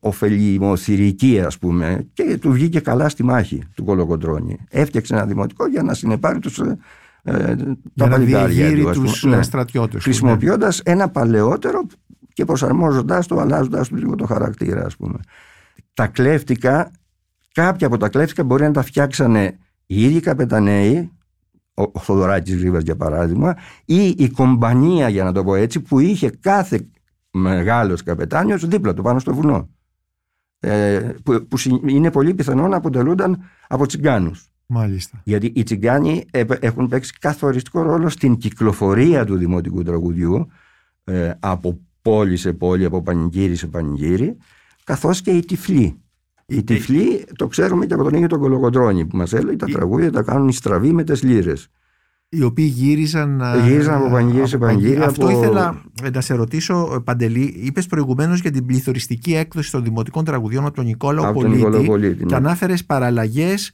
[0.01, 4.59] ωφελημοθυρική, ας πούμε, και του βγήκε καλά στη μάχη του Κολοκοντρόνη.
[4.71, 6.59] Έφτιαξε ένα δημοτικό για να συνεπάρει τους.
[7.23, 7.57] Ε,
[7.95, 9.43] τα παλικάρια του, τους ναι.
[9.43, 10.93] στρατιώτες χρησιμοποιώντας ναι.
[10.93, 11.87] ένα παλαιότερο
[12.33, 15.19] και προσαρμόζοντας το, αλλάζοντας του λίγο το χαρακτήρα ας πούμε.
[15.95, 16.91] Τα κλέφτικα
[17.59, 21.13] Κάποια από τα κλέφτικα μπορεί να τα φτιάξανε οι ίδιοι καπεταναίοι,
[21.75, 26.31] ο Θοδωράκης Γρήβας για παράδειγμα ή η κομπανία για να το πω έτσι που είχε
[26.31, 26.89] κάθε
[27.31, 29.69] μεγάλος καπετάνιος δίπλα του πάνω στο βουνό.
[30.59, 34.53] Ε, που, που είναι πολύ πιθανό να αποτελούνταν από τσιγκάνους.
[34.67, 35.21] Μάλιστα.
[35.25, 36.25] γιατί οι τσιγκάνοι
[36.61, 40.49] έχουν παίξει καθοριστικό ρόλο στην κυκλοφορία του δημοτικού τραγουδιού
[41.05, 44.37] ε, από πόλη σε πόλη, από πανηγύρι σε πανηγύρι
[44.85, 46.03] καθώς και οι τυφλοί
[46.49, 50.13] οι τυφλοί το ξέρουμε και από τον ίδιο τον Κολοκοντρώνη που μας έλεγε τα τραγούδια
[50.13, 51.69] τα κάνουν οι στραβοί με τις λύρες.
[52.29, 54.97] Οι οποίοι γύριζαν, γύριζαν από πανηγύρι σε πανηγύρι.
[54.97, 55.39] Αυτό από...
[55.39, 55.83] ήθελα
[56.13, 57.55] να σε ρωτήσω, ε, Παντελή.
[57.63, 61.71] Είπες προηγουμένως για την πληθωριστική έκδοση των δημοτικών τραγουδιών από τον Νικόλαο από Πολίτη.
[61.71, 62.27] Τον Πολίτη ναι.
[62.27, 63.73] Και ανάφερες παραλλαγές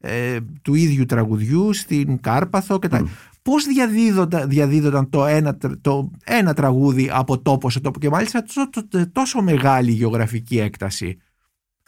[0.00, 3.00] ε, του ίδιου τραγουδιού στην Κάρπαθο και τα.
[3.00, 3.06] Mm.
[3.42, 8.68] Πώς διαδίδονταν, διαδίδονταν το, ένα, το ένα τραγούδι από τόπο σε τόπο και μάλιστα τόσο,
[9.12, 11.18] τόσο μεγάλη γεωγραφική έκταση;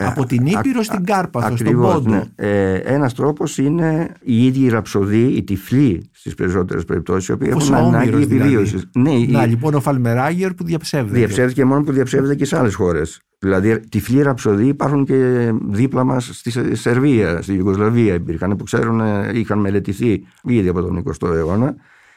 [0.00, 2.10] Ε, από την Ήπειρο στην Κάρπαθο, στον Πόντο.
[2.10, 2.22] Ναι.
[2.34, 7.48] Ε, ένας τρόπος είναι η ίδια η ραψοδοί, οι τυφλοί στις περισσότερες περιπτώσεις, οι οποίοι
[7.50, 8.36] έχουν ανάγκη δηλαδή.
[8.36, 8.90] επιβίωσης.
[8.94, 9.48] Ναι, Να, η...
[9.48, 11.18] λοιπόν ο Φαλμεράγερ που διαψεύδεται.
[11.18, 13.20] Διαψεύδεται και μόνο που διαψεύδεται και σε άλλες χώρες.
[13.38, 19.00] Δηλαδή, τυφλοί ραψοδοί υπάρχουν και δίπλα μας στη Σερβία, στη Ιουγκοσλαβία υπήρχαν, που ξέρουν,
[19.34, 21.74] είχαν μελετηθεί ήδη από τον 20ο αιώνα.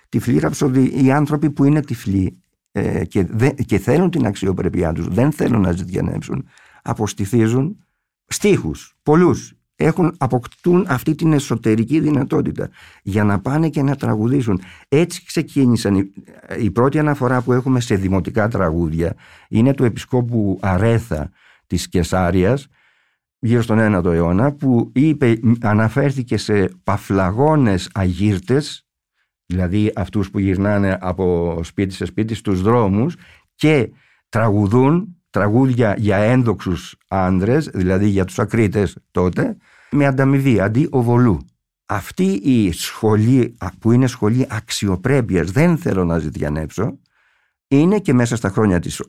[0.10, 2.38] Τυφλοί ραψοδοί, οι άνθρωποι που είναι τυφλοί
[2.72, 6.46] ε, και, δε, και θέλουν την αξιοπρέπειά τους, δεν θέλουν να ζητιανέψουν
[6.84, 7.86] αποστηθίζουν
[8.26, 9.54] στίχους, πολλούς.
[9.76, 12.70] Έχουν, αποκτούν αυτή την εσωτερική δυνατότητα
[13.04, 14.62] για να πάνε και να τραγουδήσουν.
[14.88, 16.12] Έτσι ξεκίνησαν.
[16.60, 19.15] Η πρώτη αναφορά που έχουμε σε δημοτικά τραγούδια
[19.50, 21.32] είναι του επισκόπου Αρέθα
[21.67, 22.67] της Κεσάριας
[23.39, 28.86] γύρω στον 9ο αιώνα που είπε, αναφέρθηκε σε παφλαγόνες αγύρτες
[29.52, 33.15] δηλαδή αυτούς που γυρνάνε από σπίτι σε σπίτι στους δρόμους
[33.56, 33.89] και
[34.30, 39.58] τραγουδούν τραγούδια για ένδοξους άντρες, δηλαδή για τους ακρίτες τότε,
[39.91, 41.39] με ανταμοιβή, αντί οβολού.
[41.86, 47.00] Αυτή η σχολή που είναι σχολή αξιοπρέπειας, δεν θέλω να ζητιανέψω,
[47.67, 49.04] είναι και μέσα στα χρόνια της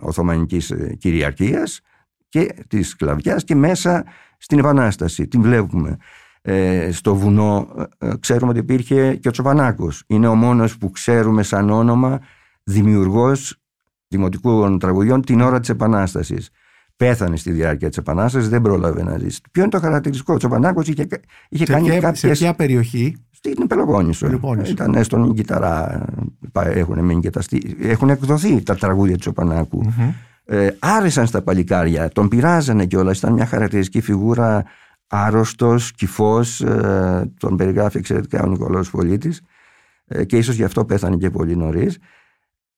[0.00, 1.80] Οθωμανικής ε, κυριαρχίας
[2.28, 4.04] και της σκλαβιάς και μέσα
[4.38, 5.28] στην Επανάσταση.
[5.28, 5.96] Την βλέπουμε.
[6.42, 10.04] Ε, στο βουνό ε, ξέρουμε ότι υπήρχε και ο Τσοπανάκος.
[10.06, 12.20] Είναι ο μόνος που ξέρουμε σαν όνομα
[12.62, 13.63] δημιουργός
[14.16, 16.50] δημοτικών τραγουδιών την ώρα της Επανάστασης.
[16.96, 19.40] Πέθανε στη διάρκεια της Επανάστασης, δεν πρόλαβε να ζήσει.
[19.50, 20.34] Ποιο είναι το χαρακτηριστικό.
[20.34, 21.06] Ο Τσοπανάκος είχε,
[21.48, 22.34] είχε κάνει κάποιε.
[22.34, 24.40] Σε ποια περιοχή; Στην Πελοπόννησο.
[24.64, 26.04] Ήταν στον Κιταρά.
[26.52, 27.20] Έχουν,
[27.80, 29.92] έχουν εκδοθεί τα τραγούδια του τσοπανακου
[30.44, 32.08] Ε, άρεσαν στα παλικάρια.
[32.08, 33.18] Τον πειράζανε κιόλας.
[33.18, 34.64] Ήταν μια χαρακτηριστική φιγούρα
[35.06, 36.40] άρρωστος, κυφό.
[36.40, 39.40] Ε, τον περιγράφει εξαιρετικά ο Νικολό Πολίτης.
[40.06, 41.98] Ε, και ίσως γι' αυτό πέθανε και πολύ νωρίς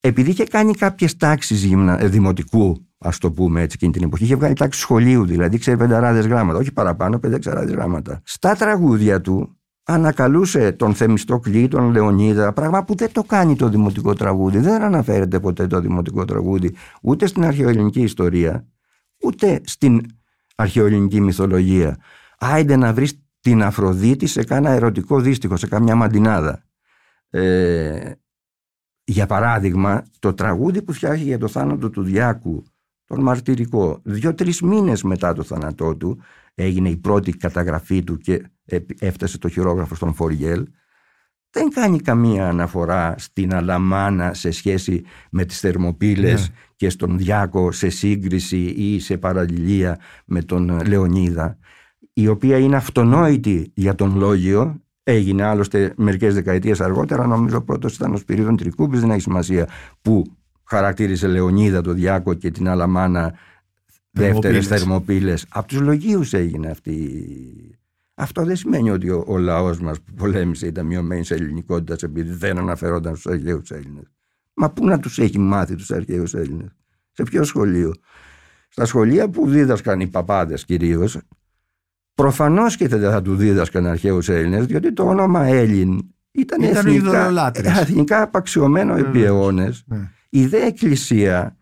[0.07, 4.37] επειδή είχε κάνει κάποιες τάξεις ε, δημοτικού, ας το πούμε έτσι, εκείνη την εποχή, είχε
[4.37, 8.21] βγάλει τάξει σχολείου, δηλαδή ξέρει πενταράδες γράμματα, όχι παραπάνω, πεντεξαράδε γράμματα.
[8.25, 14.13] Στα τραγούδια του ανακαλούσε τον Θεμιστόκλη, τον Λεωνίδα, πράγμα που δεν το κάνει το δημοτικό
[14.13, 14.59] τραγούδι.
[14.59, 18.67] Δεν αναφέρεται ποτέ το δημοτικό τραγούδι ούτε στην αρχαιοελληνική ιστορία,
[19.23, 20.01] ούτε στην
[20.57, 21.97] αρχαιοελληνική μυθολογία.
[22.39, 26.63] Άιντε να βρεις την Αφροδίτη σε κάνα ερωτικό δίστιχο, σε καμιά μαντινάδα.
[27.31, 28.11] Ε,
[29.07, 32.65] για παράδειγμα, το τραγούδι που φτιάχνει για το θάνατο του Διάκου,
[33.05, 36.21] τον μαρτυρικό, δύο-τρεις μήνες μετά το θάνατό του,
[36.55, 38.43] έγινε η πρώτη καταγραφή του και
[38.99, 40.67] έφτασε το χειρόγραφο στον Φοριέλ,
[41.51, 46.55] δεν κάνει καμία αναφορά στην Αλαμάνα σε σχέση με τις Θερμοπύλες ναι.
[46.77, 51.59] και στον Διάκο σε σύγκριση ή σε παραλληλία με τον Λεωνίδα
[52.13, 58.13] η οποία είναι αυτονόητη για τον Λόγιο Έγινε άλλωστε μερικές δεκαετίες αργότερα, νομίζω πρώτος ήταν
[58.13, 59.69] ο Σπυρίδων Τρικούμπη, δεν έχει σημασία
[60.03, 60.25] που
[60.65, 63.35] χαρακτήρισε Λεωνίδα το Διάκο και την Αλαμάνα
[64.11, 65.47] δεύτερες θερμοπύλες.
[65.49, 67.21] Από τους λογίους έγινε αυτή.
[68.15, 72.33] Αυτό δεν σημαίνει ότι ο, ο λαός μας που πολέμησε ήταν μειωμένη σε ελληνικότητας επειδή
[72.33, 74.05] δεν αναφερόταν στους αρχαίους Έλληνες.
[74.55, 76.71] Μα πού να τους έχει μάθει τους αρχαίους Έλληνες,
[77.13, 77.95] σε ποιο σχολείο;
[78.69, 81.19] Στα σχολεία που δίδασκαν οι παπάδες κυρίως,
[82.17, 86.01] Προφανώς και δεν θα του δίδασκαν αρχαίους Έλληνες, διότι το όνομα Έλλην
[86.31, 89.85] ήταν, ήταν εθνικά, εθνικά απαξιωμένο επί αιώνες.
[89.87, 90.11] Ναι.
[90.31, 91.57] Η δε Εκκλησία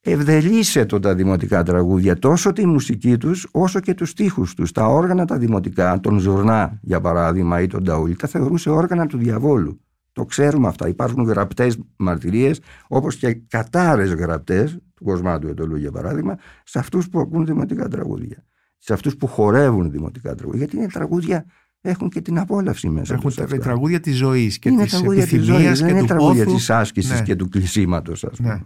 [0.00, 4.72] ευδελίσε το τα δημοτικά τραγούδια, τόσο τη μουσική τους όσο και τους στίχους τους.
[4.72, 9.18] Τα όργανα τα δημοτικά, τον Ζουρνά για παράδειγμα ή τον Ταούλη, τα θεωρούσε όργανα του
[9.18, 9.80] διαβόλου.
[10.12, 10.88] Το ξέρουμε αυτά.
[10.88, 17.20] Υπάρχουν γραπτές μαρτυρίες όπως και κατάρες γραπτές του Κοσμάτου Ετωλού για παράδειγμα, σε αυτούς που
[17.20, 18.44] ακούν δημοτικά τραγούδια
[18.84, 20.58] σε αυτούς που χορεύουν δημοτικά τραγούδια.
[20.58, 21.44] Γιατί είναι τραγούδια,
[21.80, 23.14] έχουν και την απόλαυση μέσα.
[23.14, 27.22] Έχουν τα τραγούδια της ζωής και της επιθυμίας και είναι του τραγούδια της άσκησης ναι.
[27.22, 28.48] και του κλεισίματος, ας ναι.
[28.48, 28.62] πούμε.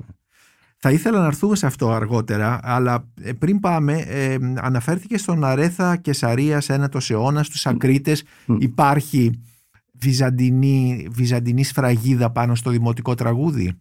[0.76, 5.96] Θα ήθελα να έρθουμε σε αυτό αργότερα, αλλά ε, πριν πάμε, ε, αναφέρθηκε στον Αρέθα
[5.96, 8.24] και Σαρία ένα τος αιώνας, στους Ακρίτες
[8.58, 9.42] υπάρχει
[9.92, 13.72] βυζαντινή, βυζαντινή σφραγίδα πάνω στο δημοτικό τραγούδι;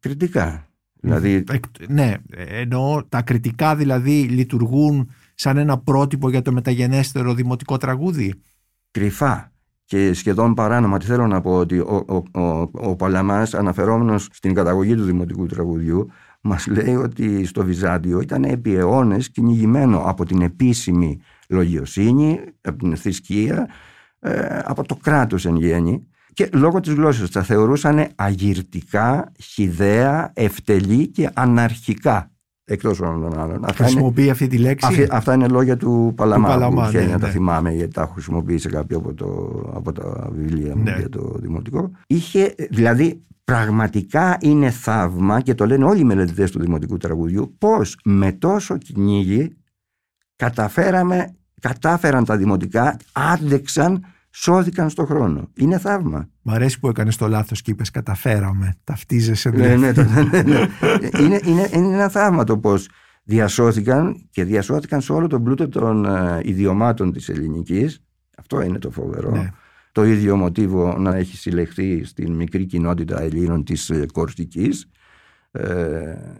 [0.00, 0.68] Κριτικά.
[1.00, 1.44] Δηλαδή,
[1.88, 8.42] ναι, ενώ τα κριτικά δηλαδή λειτουργούν σαν ένα πρότυπο για το μεταγενέστερο δημοτικό τραγούδι;
[8.90, 9.52] Κρυφά
[9.84, 10.98] και σχεδόν παράνομα.
[10.98, 15.46] Τι θέλω να πω ότι ο, ο, ο, ο Παλαμάς αναφερόμενος στην καταγωγή του δημοτικού
[15.46, 22.78] τραγουδιού μας λέει ότι στο Βυζάντιο ήταν επί αιώνες κυνηγημένο από την επίσημη λογιοσύνη, από
[22.78, 23.68] την θρησκεία,
[24.20, 31.08] ε, από το κράτος εν γέννη και λόγω της γλώσσας τα θεωρούσαν αγυρτικά, χιδέα, ευτελή
[31.08, 32.30] και αναρχικά
[32.68, 33.64] εκτός όλων των άλλων.
[33.74, 37.26] Χρησιμοποιεί είναι, αυτή τη λέξη; αυτά είναι λόγια του Παλαμά, του Παλαμά ναι, να τα
[37.26, 37.32] ναι.
[37.32, 39.26] θυμάμαι γιατί τα έχω χρησιμοποιήσει κάποιο από, το,
[39.74, 40.94] από τα βιβλία μου ναι.
[40.98, 41.90] για το δημοτικό.
[42.06, 47.98] Είχε, δηλαδή πραγματικά είναι θαύμα και το λένε όλοι οι μελετητές του δημοτικού τραγουδιού πώς
[48.04, 49.56] με τόσο κυνήγι
[50.36, 55.48] καταφέραμε, κατάφεραν τα δημοτικά, άντεξαν σώθηκαν στον χρόνο.
[55.54, 56.28] Είναι θαύμα.
[56.50, 58.76] Μ' αρέσει που έκανες το λάθος και είπες καταφέραμε.
[58.84, 60.68] Ταυτίζεσαι ναι, ναι, ναι, ναι, ναι.
[61.20, 62.74] είναι, είναι, είναι ένα θαύμα το πώ
[63.22, 68.02] διασώθηκαν και διασώθηκαν σε όλο τον πλούτο των uh, ιδιωμάτων της ελληνικής.
[68.36, 69.30] Αυτό είναι το φοβερό.
[69.30, 69.52] Ναι.
[69.92, 74.88] Το ίδιο μοτίβο να έχει συλλεχθεί στην μικρή κοινότητα Ελλήνων της uh, Κορσικής ε,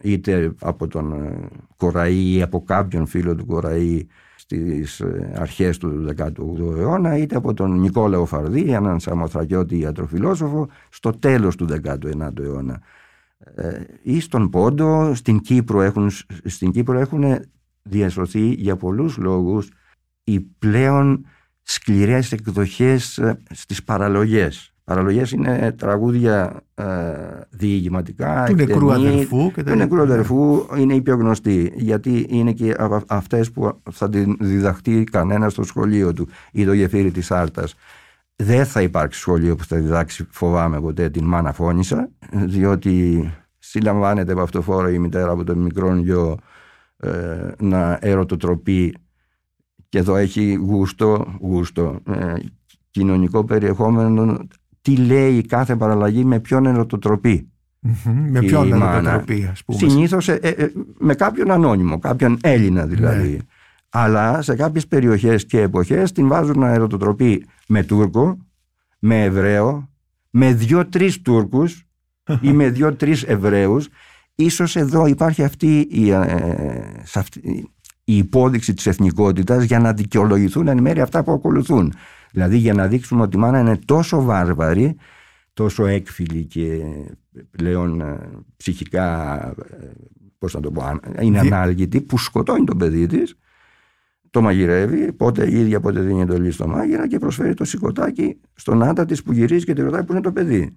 [0.02, 1.34] είτε από τον
[1.76, 7.54] Κοραή ή από κάποιον φίλο του Κοραή στις ε, αρχές του 18ου αιώνα είτε από
[7.54, 12.80] τον Νικόλαο Φαρδί, έναν Σαμοθρακιώτη ιατροφιλόσοφο στο τέλος του 19ου αιώνα.
[13.54, 16.10] Ε, ή στον Πόντο στην Κύπρο έχουν,
[16.44, 17.24] στην Κύπρο έχουν
[17.82, 19.70] διασωθεί για πολλούς λόγους
[20.24, 21.26] οι πλέον
[21.62, 26.84] σκληρές εκδοχές ε, στις παραλογές Παραλογές είναι τραγούδια ε,
[27.50, 28.44] διηγηματικά.
[28.46, 29.52] Του νεκρού αδερφού.
[29.52, 31.72] Και του νεκρού αδερφού είναι η πιο γνωστή.
[31.74, 37.10] Γιατί είναι και αυτές που θα τη διδαχτεί κανένας στο σχολείο του ή το γεφύρι
[37.10, 37.68] της Άρτα.
[38.36, 43.24] Δεν θα υπάρξει σχολείο που θα διδάξει, φοβάμαι ποτέ, την μάνα φώνησα, διότι
[43.58, 46.36] συλλαμβάνεται από αυτό φόρο η μητέρα από τον μικρό γιο
[46.96, 47.10] ε,
[47.58, 48.94] να ερωτοτροπεί
[49.88, 52.34] και εδώ έχει γούστο, γούστο ε,
[52.90, 54.38] κοινωνικό περιεχόμενο
[54.88, 57.50] τι λέει κάθε παραλλαγή με ποιον ερωτοτροπή.
[58.30, 59.78] Με ποιον ερωτοτροπή, ας πούμε.
[59.78, 63.30] Συνήθως ε, ε, ε, με κάποιον ανώνυμο, κάποιον Έλληνα δηλαδή.
[63.30, 63.36] Ναι.
[63.88, 68.38] Αλλά σε κάποιες περιοχές και εποχές την βάζουν να ερωτοτροπεί με Τούρκο,
[68.98, 69.88] με Εβραίο,
[70.30, 71.86] με δύο-τρει Τούρκους
[72.40, 73.88] ή με δύο-τρει Εβραίους.
[74.34, 76.12] Ίσως εδώ υπάρχει αυτή η,
[78.04, 81.92] η υπόδειξη της εθνικότητας για να δικαιολογηθούν εν μέρει αυτά που ακολουθούν.
[82.30, 84.96] Δηλαδή για να δείξουμε ότι η μάνα είναι τόσο βάρβαρη,
[85.52, 86.84] τόσο έκφυλη και
[87.50, 89.36] πλέον ε, ψυχικά,
[89.70, 89.90] ε,
[90.38, 93.34] πώς να το πω, είναι ανάλγητη, που σκοτώνει τον παιδί της,
[94.30, 98.82] το μαγειρεύει, πότε η ίδια πότε δίνει εντολή στο μάγειρα και προσφέρει το σηκωτάκι στον
[98.82, 100.76] άντρα της που γυρίζει και τη ρωτάει που είναι το παιδί.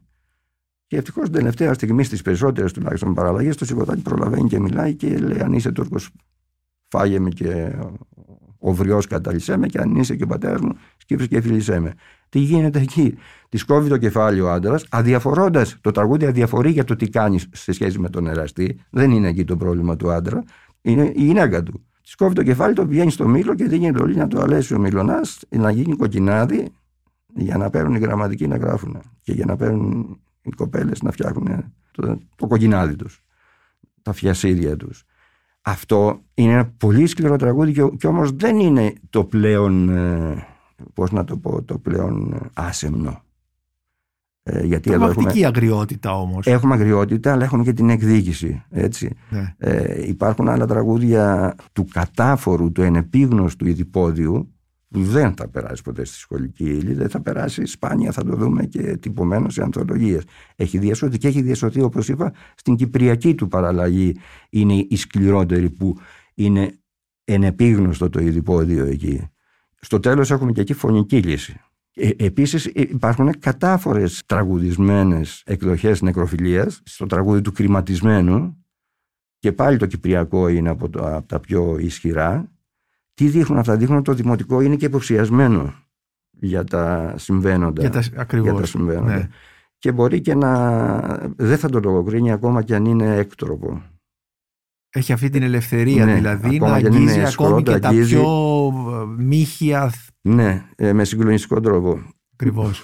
[0.88, 5.18] Και ευτυχώς την τελευταία στιγμή, στις περισσότερες τουλάχιστον παραλλαγές, το σηκωτάκι προλαβαίνει και μιλάει και
[5.18, 6.10] λέει: Αν είσαι Τούρκος,
[6.88, 7.76] φάγε με και
[8.64, 11.94] ο βριός καταλυσέ με και αν είσαι και ο πατέρας μου, σκύψε και φιλισέ με.
[12.30, 13.18] Τι γίνεται εκεί;
[13.50, 15.78] Της κόβει το κεφάλι ο άντρας, αδιαφορώντας.
[15.82, 18.80] Το τραγούδι αδιαφορεί για το τι κάνεις σε σχέση με τον εραστή.
[18.90, 20.44] Δεν είναι εκεί το πρόβλημα του άντρα.
[20.82, 21.86] Είναι η γυναίκα του.
[22.04, 24.80] Της κόβει το κεφάλι, το πηγαίνει στο μήλο και δίνει εντολή να το αλέσει ο
[24.80, 26.72] μιλονά να γίνει κοκκινάδι
[27.36, 31.74] για να παίρνουν οι γραμματικοί να γράφουν και για να παίρνουν οι κοπέλες να φτιάχνουν
[31.92, 33.24] το, το κοκκινάδι τους,
[34.02, 35.04] τα φιασίδια τους.
[35.62, 40.48] Αυτό είναι ένα πολύ σκληρό τραγούδι και, και όμως δεν είναι το πλέον, ε,
[40.94, 43.22] πώς να το πω, το πλέον άσεμνο.
[44.44, 46.46] Ε, γιατί εδώ έχουμε, αγριότητα όμως.
[46.46, 48.64] Έχουμε αγριότητα, αλλά έχουμε και την εκδίκηση.
[48.70, 49.16] Έτσι.
[49.30, 49.56] Ναι.
[49.58, 54.54] Ε, υπάρχουν άλλα τραγούδια του κατάφορου, του ενεπίγνωστου ειδipόδιου,
[54.92, 58.66] που δεν θα περάσει ποτέ στη σχολική ύλη, δεν θα περάσει σπάνια, θα το δούμε
[58.66, 60.24] και τυπωμένος σε ανθολογίες.
[60.56, 64.16] Έχει διασωθεί και έχει διασωθεί, όπως είπα, στην κυπριακή του παραλλαγή
[64.50, 65.98] είναι η σκληρότερη που
[66.34, 66.80] είναι
[67.24, 69.30] ενεπίγνωστο το ειδipόδιο εκεί.
[69.80, 71.60] Στο τέλος έχουμε και εκεί φωνική λύση.
[71.94, 78.66] Ε, επίσης υπάρχουν κατάφορες τραγουδισμένες εκδοχές νεκροφιλίας στο τραγούδι του κρηματισμένου
[79.40, 82.52] και πάλι το κυπριακό είναι από, από τα πιο ισχυρά
[83.14, 85.74] τι δείχνουν αυτά, δείχνουν ότι το δημοτικό είναι και υποψιασμένο
[86.32, 87.82] για τα συμβαίνοντα.
[87.82, 89.16] Για τα, ακριβώς, για συμβαίνοντα.
[89.16, 89.28] Ναι.
[89.78, 93.82] Και μπορεί και να δεν θα το λογοκρίνει ακόμα και αν είναι έκτροπο.
[94.90, 98.16] Έχει αυτή την ελευθερία ναι, δηλαδή να αγγίζει ακόμη και αγγίζει.
[98.16, 98.72] τα πιο
[99.18, 99.92] ε, μύχια.
[100.22, 102.02] Ναι, ε, με συγκλονιστικό τρόπο.
[102.34, 102.84] Ακριβώς.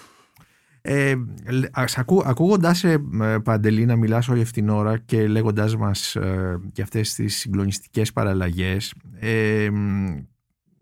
[0.90, 1.16] Ε,
[1.96, 2.98] ακού, ακούγοντας σε
[3.44, 8.14] Παντελή να μιλάς όλη αυτήν την ώρα και λέγοντάς μας ε, και αυτές τις συγκλονιστικές
[8.14, 9.70] παραλλαγές ε,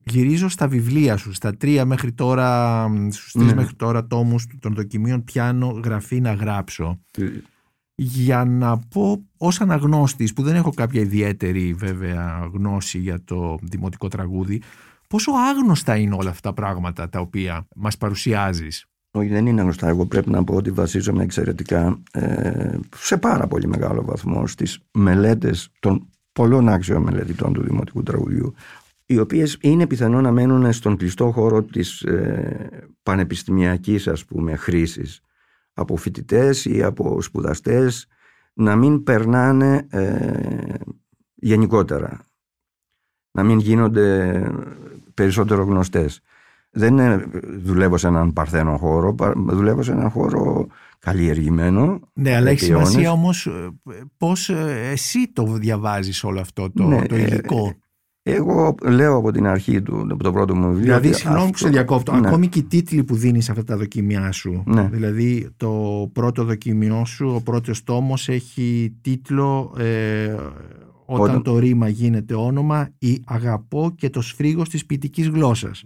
[0.03, 3.53] γυρίζω στα βιβλία σου, στα τρία μέχρι τώρα, στους τρεις Ναι.
[3.53, 6.99] μέχρι τώρα τόμους των δοκιμίων πιάνω γραφή να γράψω.
[7.17, 7.23] Ε,
[7.95, 14.07] Για να πω ως αναγνώστης που δεν έχω κάποια ιδιαίτερη βέβαια γνώση για το δημοτικό
[14.07, 14.61] τραγούδι
[15.09, 18.85] πόσο άγνωστα είναι όλα αυτά τα πράγματα τα οποία μας παρουσιάζεις.
[19.15, 19.87] Όχι, δεν είναι γνωστά.
[19.87, 25.69] Εγώ πρέπει να πω ότι βασίζομαι εξαιρετικά ε, σε πάρα πολύ μεγάλο βαθμό στις μελέτες
[25.79, 28.53] των πολλών άξιων μελετητών του δημοτικού τραγουδιού
[29.05, 32.69] οι οποίες είναι πιθανό να μένουν στον κλειστό χώρο της ε,
[33.03, 35.19] πανεπιστημιακής ας πούμε χρήσης.
[35.73, 38.07] Από φοιτητές ή από σπουδαστές
[38.53, 40.73] να μην περνάνε ε,
[41.35, 42.19] γενικότερα.
[43.31, 44.41] Να μην γίνονται
[45.13, 46.21] περισσότερο γνωστές
[46.75, 47.25] δεν ε,
[47.63, 50.67] δουλεύω σε έναν παρθένο χώρο, πα- δουλεύω σε έναν χώρο
[50.99, 51.99] καλλιεργημένο.
[52.13, 53.11] Ναι, αλλά έχει επί σημασία αιώνες.
[53.17, 53.71] όμως ε,
[54.17, 57.73] πώς ε, εσύ το διαβάζεις όλο αυτό το, Ναι, το ε, υλικό.
[58.27, 60.83] Εγώ λέω από την αρχή του, από το πρώτο μου βιβλίο.
[60.83, 62.27] Δηλαδή, ότι συγγνώμη που αυτό- σε διακόπτω, ναι.
[62.27, 64.63] ακόμη και οι τίτλοι που δίνεις σε αυτά τα δοκιμιά σου.
[64.65, 64.89] Ναι.
[64.91, 65.71] Δηλαδή, το
[66.13, 70.35] πρώτο δοκιμιό σου, ο πρώτος τόμος έχει τίτλο ε,
[71.05, 75.83] «Όταν Όταν- το ρήμα γίνεται όνομα» ή «Αγαπώ και το σφρίγος της ποιητικής γλώσσας».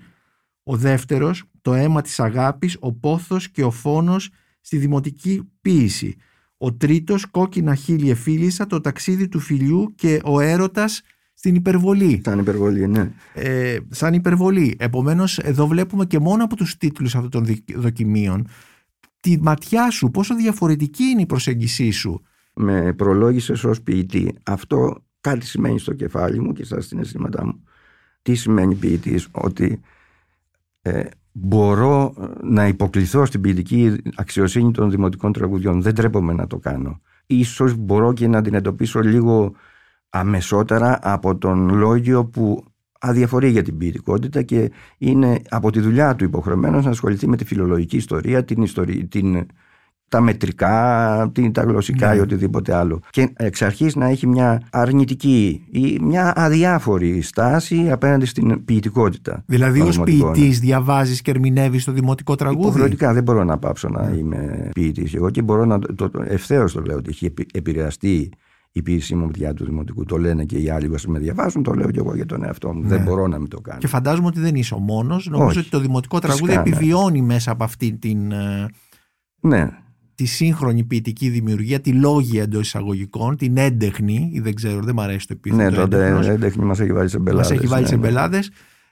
[0.71, 4.29] Ο δεύτερος, «Το αίμα της αγάπης, ο πόθος και ο φόνος
[4.61, 6.15] στη δημοτική ποίηση».
[6.57, 11.01] Ο τρίτος, «Κόκκινα χείλη εφίλησα, το ταξίδι του φιλιού και ο έρωτας
[11.33, 13.11] στην υπερβολή» Ήταν υπερβολή, ναι.
[13.33, 14.75] ε, σαν υπερβολή.
[14.79, 18.47] Επομένως, εδώ βλέπουμε και μόνο από τους τίτλους αυτών των δι- δοκιμίων
[19.19, 22.21] τη ματιά σου, πόσο διαφορετική είναι η προσέγγισή σου.
[22.53, 24.35] Με προλόγησες ως ποιητή.
[24.43, 27.63] Αυτό κάτι σημαίνει στο κεφάλι μου και στα συναισθήματά μου.
[28.21, 29.81] Τι σημαίνει ποιητής, ότι
[30.81, 35.81] ε, μπορώ ε, να υποκληθώ στην ποιητική αξιοσύνη των δημοτικών τραγουδιών.
[35.81, 37.01] Δεν τρέπομαι να το κάνω.
[37.25, 39.53] Ίσως μπορώ και να την εντοπίσω λίγο
[40.09, 42.63] αμεσότερα από τον λόγιο που
[42.99, 47.45] αδιαφορεί για την ποιητικότητα και είναι από τη δουλειά του υποχρεωμένος να ασχοληθεί με τη
[47.45, 49.45] φιλολογική ιστορία, την ιστορία, την,
[50.09, 52.15] τα μετρικά, την, τα γλωσσικά Ναι.
[52.15, 52.99] ή οτιδήποτε άλλο.
[53.09, 59.43] Και εξ αρχής να έχει μια αρνητική ή μια αδιάφορη στάση απέναντι στην ποιητικότητα.
[59.45, 60.31] Δηλαδή, των ως δημοτικών.
[60.31, 64.17] ποιητής, διαβάζεις και ερμηνεύεις το δημοτικό τραγούδι; Υποχρεωτικά δεν μπορώ να πάψω να Ναι.
[64.17, 65.13] είμαι ποιητής.
[65.13, 68.31] Εγώ και μπορώ να το, το, ευθέως το λέω ότι έχει επι- επηρεαστεί
[68.71, 70.05] η ποιησή μου πια του δημοτικού.
[70.05, 72.73] Το λένε και οι άλλοι που με διαβάζουν, το λέω και εγώ για τον εαυτό
[72.73, 72.81] μου.
[72.81, 72.87] Ναι.
[72.87, 73.79] Δεν μπορώ να μην το κάνω.
[73.79, 75.27] Και φαντάζομαι ότι δεν είσαι ο μόνος.
[75.29, 75.59] Νομίζω Όχι.
[75.59, 76.69] ότι το δημοτικό τραγούδι Φυσικά, ναι.
[76.69, 78.65] επιβιώνει μέσα από αυτή την, ε,
[79.41, 79.69] Ναι,
[80.19, 85.01] τη σύγχρονη ποιητική δημιουργία, τη λόγια εντός εισαγωγικών, την έντεχνη, ή δεν ξέρω, δεν μου
[85.01, 85.63] αρέσει το επίθετο.
[85.63, 86.27] ναι, τότε έντεχνος.
[86.27, 87.49] έντεχνη μας έχει βάλει σε μπελάδες.
[87.49, 88.51] Μας έχει βάλει σε μπελάδες,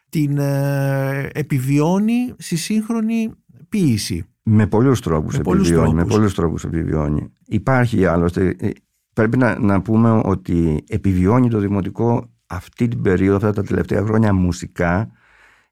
[0.10, 3.30] την ε, επιβιώνει στη σύγχρονη
[3.70, 4.24] ποίηση.
[4.44, 5.94] Με πολλούς τρόπους Με πολλούς επιβιώνει.
[5.94, 6.16] Με τρόπους.
[6.16, 7.32] πολλούς τρόπους επιβιώνει.
[7.46, 8.56] Υπάρχει άλλωστε.
[8.60, 8.70] ε,
[9.14, 14.34] Πρέπει να, να πούμε ότι επιβιώνει το δημοτικό αυτή την περίοδο, αυτά τα τελευταία χρόνια
[14.34, 15.12] μουσικά,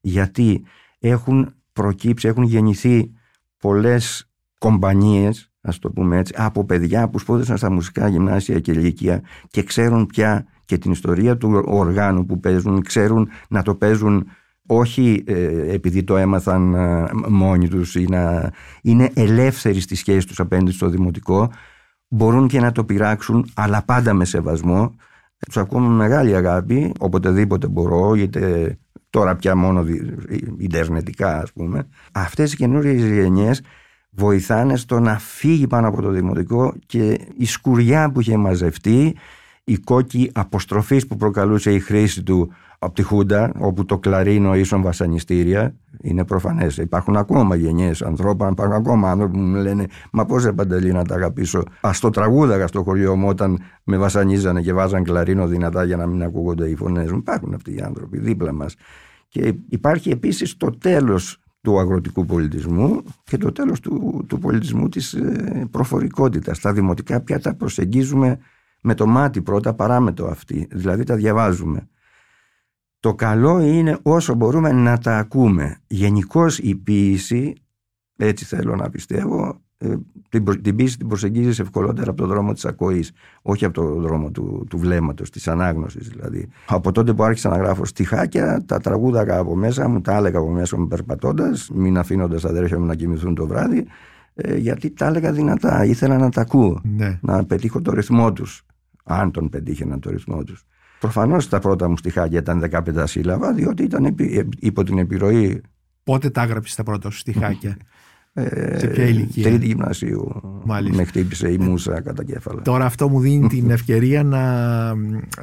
[0.02, 0.64] γιατί
[1.00, 3.12] έχουν προκύψει, έχουν γεννηθεί
[3.58, 4.30] πολλές
[4.72, 9.64] κομπανίες, ας το πούμε έτσι, από παιδιά που σπούδασαν στα μουσικά γυμνάσια και ηλικία και
[9.64, 14.28] ξέρουν πια και την ιστορία του οργάνου που παίζουν, ξέρουν να το παίζουν
[14.68, 18.52] όχι ε, επειδή το έμαθαν ε, μόνοι τους ή να
[18.82, 21.52] είναι ελεύθεροι στη σχέση τους απέναντι στο δημοτικό
[22.08, 24.96] μπορούν και να το πειράξουν αλλά πάντα με σεβασμό.
[25.46, 28.78] Τους ακούω με μεγάλη αγάπη οποτεδήποτε μπορώ είτε
[29.10, 30.14] τώρα πια μόνο δι-
[30.58, 31.88] ιντερνετικά ας πούμε.
[32.12, 33.62] Αυτές οι καινούριες γενιές
[34.16, 39.16] βοηθάνε στο να φύγει πάνω από το δημοτικό και η σκουριά που είχε μαζευτεί
[39.64, 44.82] η κόκκι αποστροφής που προκαλούσε η χρήση του από τη Χούντα, όπου το κλαρίνο ίσον
[44.82, 46.78] βασανιστήρια, είναι προφανές.
[46.78, 51.16] Υπάρχουν ακόμα γενιές ανθρώπων, υπάρχουν ακόμα άνθρωποι που μου λένε Μα πώς παντελή να τα
[51.16, 55.98] αγαπήσω; Α το τραγούδαγα στο χωριό μου όταν με βασανίζανε και βάζαν κλαρίνο δυνατά για
[55.98, 57.18] να μην ακούγονται οι φωνές μου.
[57.18, 58.76] Υπάρχουν αυτοί οι άνθρωποι δίπλα μας.
[59.28, 65.14] Και υπάρχει επίσης το τέλος του αγροτικού πολιτισμού και το τέλος του, του πολιτισμού της
[65.14, 66.60] ε, προφορικότητας.
[66.60, 68.40] Τα δημοτικά πια τα προσεγγίζουμε
[68.82, 70.68] με το μάτι πρώτα παρά με το αυτή.
[70.72, 71.88] Δηλαδή τα διαβάζουμε.
[73.00, 75.78] Το καλό είναι όσο μπορούμε να τα ακούμε.
[75.88, 77.54] Γενικώς η ποίηση,
[78.16, 79.65] έτσι θέλω να πιστεύω, ε,
[80.30, 83.12] την, προ- την ποίηση την προσεγγίζεις ευκολότερα από το δρόμο της ακοής,
[83.42, 86.48] όχι από το δρόμο του, του βλέμματος, της ανάγνωσης δηλαδή.
[86.66, 90.50] Από τότε που άρχισα να γράφω στιχάκια, τα τραγούδαγα από μέσα μου, τα έλεγα από
[90.50, 93.86] μέσα μου περπατώντας, μην αφήνοντας τα αδέρφια μου να κοιμηθούν το βράδυ,
[94.34, 97.20] ε, γιατί τα έλεγα δυνατά, ήθελα να τα ακούω Ναι.
[97.22, 98.64] να πετύχω το ρυθμό τους
[99.04, 100.64] αν τον πετύχαινα το ρυθμό τους
[101.00, 105.62] προφανώς τα πρώτα μου στιχάκια ήταν 15 σύλλαβα διότι ήταν επί- ε, υπό την επιρροή
[106.04, 107.78] Πότε τα έγραψες τα πρώτα σου στιχάκια;
[108.38, 110.42] Ε, Σε ποια ηλικία; Τρίτη γυμνασίου.
[110.66, 110.98] Μάλιστα.
[110.98, 112.62] Με χτύπησε η μουσα κατά κέφαλα.
[112.62, 114.96] Τώρα αυτό μου δίνει την ευκαιρία να,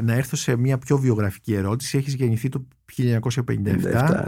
[0.03, 1.99] να έρθω σε μια πιο βιογραφική ερώτηση.
[1.99, 2.65] Έχεις γεννηθεί το
[2.97, 3.03] 1957
[3.49, 3.55] 57,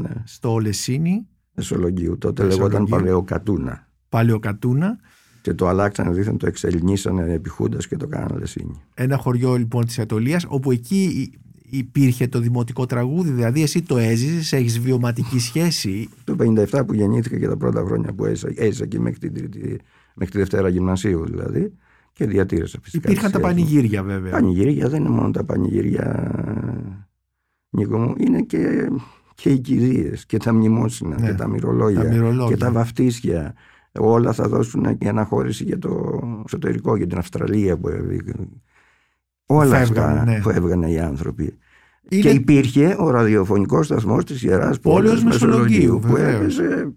[0.00, 0.10] ναι.
[0.24, 2.18] στο Λεσίνη, Μεσολογίου.
[2.18, 2.78] Τότε Μεσολογίου.
[2.78, 3.88] λεγόταν Παλαιοκατούνα.
[4.08, 4.98] Παλαιοκατούνα.
[5.40, 8.82] Και το αλλάξανε δίθεν, το εξελινίσανε επί Χούντας και το κάνανε Λεσίνη.
[8.94, 11.32] Ένα χωριό λοιπόν της Ατολίας όπου εκεί
[11.70, 13.30] υπήρχε το δημοτικό τραγούδι.
[13.30, 16.08] Δηλαδή εσύ το έζησες, έχεις βιωματική σχέση.
[16.24, 16.36] Το
[16.70, 19.78] 57 που γεννήθηκα και τα πρώτα χρόνια που έζησα, έζησα εκεί μέχρι, την τρίτη,
[20.14, 21.72] μέχρι τη Δευτέρα Γυμνασίου δηλαδή
[22.12, 23.08] και διατήρησα φυσικά.
[23.10, 23.70] Υπήρχαν τις τα σχέσεις μου.
[23.70, 24.30] πανηγύρια βέβαια.
[24.32, 26.30] Πανηγύρια δεν είναι μόνο τα πανηγύρια
[27.70, 28.88] Νίκο μου, είναι και,
[29.34, 31.26] και οι κηδείες και τα μνημόσυνα Ναι.
[31.26, 32.48] και τα μυρολόγια, Τα μυρολόγια.
[32.48, 33.54] και τα βαφτίσια.
[33.98, 38.48] Όλα θα δώσουν και αναχώρηση για το εσωτερικό, για την Αυστραλία που έβγαινε.
[39.46, 40.40] Όλα Φεύγανε, αυτά ναι.
[40.40, 41.58] που έβγανε οι άνθρωποι.
[42.08, 46.58] Είναι Και υπήρχε ο ραδιοφωνικός σταθμός της Ιεράς Πόλεως Πόλεως Μεσολογγίου, Μεσολογγίου που βεβαίως.
[46.58, 46.92] έπαιζε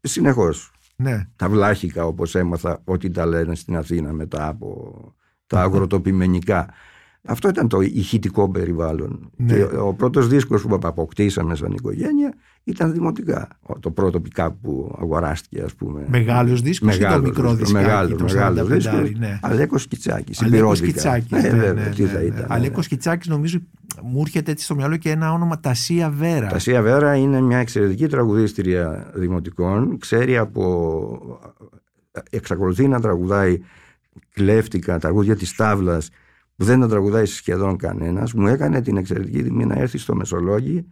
[0.00, 0.72] συνεχώς.
[0.96, 1.28] ναι.
[1.36, 4.92] Τα βλάχικα όπως έμαθα ότι τα λένε στην Αθήνα μετά από
[5.46, 6.68] τα αγροτοπιμενικά.
[7.26, 9.30] Αυτό ήταν το ηχητικό περιβάλλον.
[9.36, 9.54] Ναι.
[9.54, 13.48] Και ο πρώτος δίσκος που αποκτήσαμε σαν οικογένεια ήταν δημοτικά.
[13.62, 16.04] Ο- Το πρώτο pick-up που αγοράστηκε ας πούμε.
[16.08, 19.18] Μεγάλος δίσκος ή το Μεγάλος μικρό δίσκος, δισκάκι, μεγάλος, το μεγάλος 45, δίσκος.
[19.18, 19.38] ναι.
[19.42, 20.86] Αλέκος Κιτσάκης, Αλέκος συμπυρώθηκα.
[21.20, 21.44] Κιτσάκης.
[21.44, 22.24] Ε, ναι, βέβαια, ναι, τι ναι, θα ναι.
[22.24, 22.46] ήταν.
[22.48, 23.58] Αλέκος Κιτσάκης νομίζω
[24.02, 26.46] μου έρχεται έτσι στο μυαλό και ένα όνομα Τασία Βέρα.
[26.48, 29.98] Τασία Βέρα είναι μια εξαιρετική τραγουδίστρια δημοτικών.
[29.98, 31.40] Ξέρει από...
[32.30, 33.60] Εξακολουθεί να τραγουδάει
[34.32, 36.08] κλέφτικα τραγούδια της τάβλας
[36.56, 38.32] που δεν τα τραγουδάει σχεδόν κανένας.
[38.32, 40.86] Μου έκανε την εξαιρετική τιμή να έρθει στο Μεσολόγγι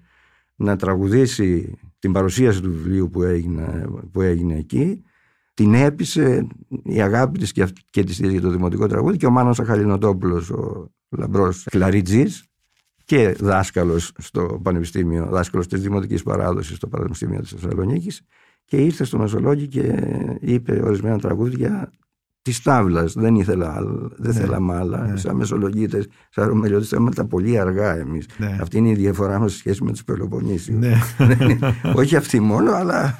[0.55, 5.03] να τραγουδήσει την παρουσίαση του βιβλίου που έγινε, που έγινε εκεί.
[5.55, 6.47] Την έπεισε
[6.83, 9.61] η αγάπη της και, αυ- και της ίδιας για το δημοτικό τραγούδι και ο Μάνος
[9.61, 12.45] Αχαλινοτόπουλος, ο λαμπρός κλαριτζής
[13.05, 18.23] και δάσκαλος στο Πανεπιστήμιο, δάσκαλος της Δημοτικής Παράδοσης στο Πανεπιστήμιο της Θεσσαλονίκης
[18.65, 20.07] και ήρθε στο Μεσολόγγι και
[20.41, 21.93] είπε ορισμένα τραγούδια
[22.43, 23.13] της τάβλας.
[23.13, 25.07] Δεν ήθελα άλλα, δεν Ναι, θέλαμε άλλα.
[25.07, 25.17] ναι.
[25.17, 28.27] Σαν Μεσολογγίτες, σαν Ρωμελιώτες, θέλαμε τα πολύ αργά εμείς.
[28.37, 28.59] Ναι.
[28.61, 30.79] Αυτή είναι η διαφορά μας σε σχέση με τους Πελοποννήσιους.
[30.79, 30.99] Ναι.
[32.01, 33.19] Όχι αυτή μόνο, αλλά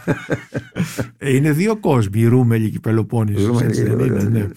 [1.19, 3.43] είναι δύο κόσμοι, η Ρούμελη και η Πελοπόννησος.
[3.43, 4.49] Ζούμε έτσι δεν λίγο, είναι, ναι.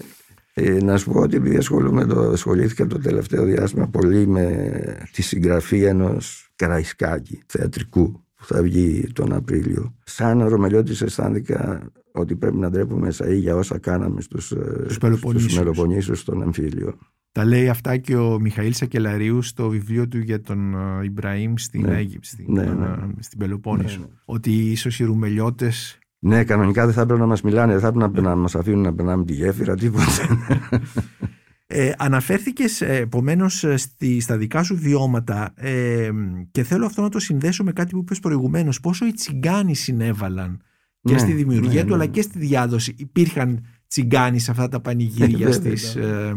[0.57, 4.71] Ε, να σου πω ότι επειδή ασχολούμαι το, ασχολήθηκα το τελευταίο διάστημα πολύ με
[5.11, 9.95] τη συγγραφή ενός Καραϊσκάκη θεατρικού που θα βγει τον Απρίλιο.
[10.03, 11.81] Σαν Ρωμελιώτης αισθάνθηκα
[12.21, 15.51] ότι πρέπει να ντρέπουμε σαΐ για όσα κάναμε στους, ε, Στους Πελοποννήσιους.
[15.51, 16.97] στους Μελοποννήσιους στον Εμφύλιο.
[17.31, 21.81] Τα λέει αυτά και ο Μιχαήλ Σακελαρίου στο βιβλίο του για τον ε, Ιμπραήμ στην
[21.81, 21.97] Ναι.
[21.97, 22.95] Αίγυπτο, στην, Ναι, ε, ναι.
[23.19, 23.99] στην Πελοπόννησο.
[23.99, 24.11] Ναι, ναι.
[24.25, 28.21] Ότι ίσως οι Ρουμελιώτες Ναι, κανονικά δεν θα έπρεπε να μας μιλάνε, δεν θα έπρεπε
[28.21, 30.05] να, να μας αφήνουν να περνάμε τη γέφυρα, τίποτα.
[31.67, 36.09] Ε, αναφέρθηκες ε, επομένως ε, στη, στα δικά σου βιώματα ε,
[36.51, 40.61] και θέλω αυτό να το συνδέσω με κάτι που είπες προηγουμένως πόσο οι τσιγκάνοι συνέβαλαν
[41.05, 41.93] και Ναι, στη δημιουργία ναι, του ναι.
[41.93, 46.29] αλλά και στη διάδοση υπήρχαν τσιγκάνοι σε αυτά τα πανηγύρια Ε, στις, βέβαια.
[46.29, 46.33] ε,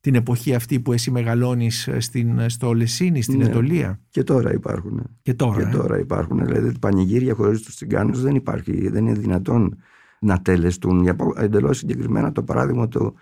[0.00, 3.44] την εποχή αυτή που εσύ μεγαλώνεις ε, στην, στο Λεσίνη, στην Ναι.
[3.44, 5.02] Ετωλία και τώρα υπάρχουν.
[5.22, 5.78] και τώρα, Και ε.
[5.78, 6.44] τώρα υπάρχουν.
[6.44, 8.88] Δηλαδή, πανηγύρια χωρίς τους τσιγκάνους δεν υπάρχει.
[8.88, 9.76] Δεν είναι δυνατόν
[10.20, 11.02] να τελεστούν.
[11.02, 13.14] Για εντελώς συγκεκριμένα το παράδειγμα του το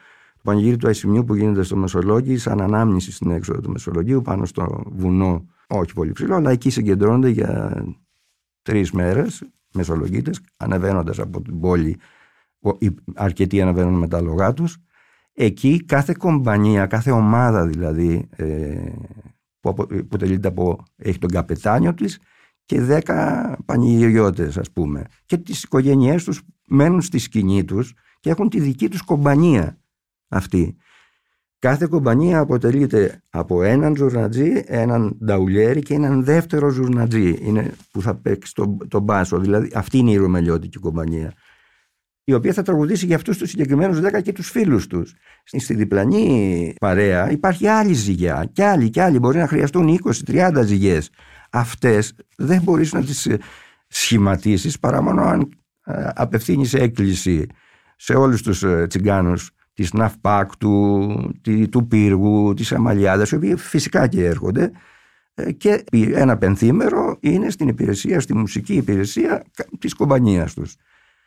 [0.43, 4.83] πανηγύρι του Αϊσιμιού που γίνεται στο Μεσολόγγι, σαν ανάμνηση στην έξοδο του Μεσολογγίου, πάνω στο
[4.87, 7.85] βουνό, όχι πολύ ψηλό, αλλά εκεί συγκεντρώνονται για
[8.63, 9.43] τρεις μέρες
[9.77, 11.97] μεσολογγίτε, ανεβαίνοντας από την πόλη.
[12.61, 14.77] ο- οι Αρκετοί ανεβαίνουν με τα λογά τους.
[15.33, 18.93] Εκεί κάθε κομπανία, κάθε ομάδα δηλαδή, ε,
[19.61, 22.19] που, απο- που τελείται από, έχει τον καπετάνιο της
[22.65, 25.05] και δέκα πανηγυριώτες ας πούμε.
[25.27, 29.79] Και τις οικογένειές τους μένουν στη σκηνή τους και έχουν τη δική τους κομπανία
[30.29, 30.77] αυτή.
[31.59, 38.15] Κάθε κομπανία αποτελείται από έναν ζουρνατζή, έναν νταουλιέρι και έναν δεύτερο ζουρνατζή είναι που θα
[38.15, 39.39] παίξει τον, τον μπάσο.
[39.39, 41.33] Δηλαδή αυτή είναι η ρωμελιώτικη κομπανία
[42.29, 45.15] η οποία θα τραγουδήσει για αυτούς τους συγκεκριμένους δέκα και τους φίλους τους.
[45.45, 49.19] Στη διπλανή παρέα υπάρχει άλλη ζυγιά και άλλη και άλλη.
[49.19, 51.11] Μπορεί να χρειαστούν 20-30 ζυγές.
[51.51, 53.39] Αυτές δεν μπορείς να τις ε,
[53.87, 55.49] σχηματίσεις παρά μόνο αν
[55.85, 57.47] ε, απευθύνεις έκκληση
[57.97, 61.09] σε όλους τους ε, τσιγκάνους της Ναυπάκτου,
[61.43, 64.71] τη- του Πύργου, της Αμαλιάδας, οι οποίοι φυσικά και έρχονται
[65.35, 70.75] ε, και ένα πενθήμερο είναι στην υπηρεσία, στη μουσική υπηρεσία κα- της κομπανίας τους.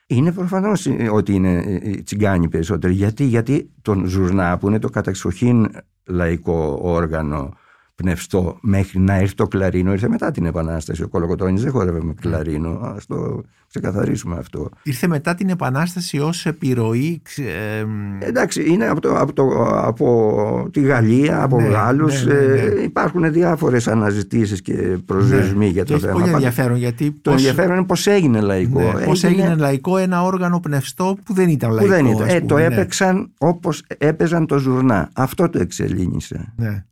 [0.07, 2.93] Είναι προφανώς ότι είναι ε, οι τσιγκάνοι περισσότεροι.
[2.93, 5.67] Γιατί, γιατί τον Ζουρνά που είναι το καταξοχήν
[6.05, 7.53] λαϊκό όργανο
[8.01, 9.91] πνευστό μέχρι να έρθει το κλαρίνο.
[9.91, 11.03] Ήρθε μετά την Επανάσταση.
[11.03, 12.69] Ο Κολοκοτρώνης δεν χόρευε με κλαρίνο.
[12.69, 14.69] Α το ξεκαθαρίσουμε αυτό.
[14.83, 17.21] Ήρθε μετά την Επανάσταση ως επιρροή.
[17.37, 17.85] Ε,
[18.27, 19.43] Εντάξει, είναι από, το, από, το,
[19.75, 22.25] από τη Γαλλία, από ναι, Γάλλους.
[22.25, 22.59] Ναι, ναι, ναι.
[22.61, 24.73] ε, υπάρχουν διάφορες αναζητήσεις και
[25.05, 25.71] προσδιορισμοί ναι.
[25.71, 26.11] για το και θέμα.
[26.11, 27.11] Έχει πολύ ενδιαφέρον γιατί.
[27.11, 27.33] Το πώς...
[27.33, 28.81] ενδιαφέρον είναι πώς έγινε λαϊκό.
[28.81, 31.85] Ναι, πώς έγινε λαϊκό ένα όργανο πνευστό που δεν ήταν λαϊκό.
[31.85, 32.27] Που δεν ήταν.
[32.27, 35.09] Ε, το έπαιξαν όπως έπαιζαν το ζουρνά.
[35.13, 36.53] Αυτό το εξελίνησε.
[36.55, 36.83] Ναι.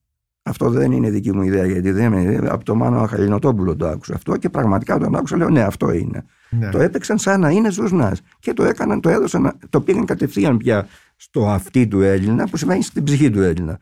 [0.47, 4.13] Αυτό δεν είναι δική μου ιδέα, γιατί δεν είναι από το Μάνο Αχαλινοτόπουλο το άκουσα
[4.13, 6.25] αυτό και πραγματικά όταν το άκουσα λέω ναι, αυτό είναι.
[6.49, 6.69] Ναι.
[6.69, 10.87] Το έπαιξαν σαν να είναι ζωσνά και το έκαναν, το έδωσαν, το πήγαν κατευθείαν πια
[11.15, 13.79] στο αυτί του Έλληνα που σημαίνει στην ψυχή του Έλληνα.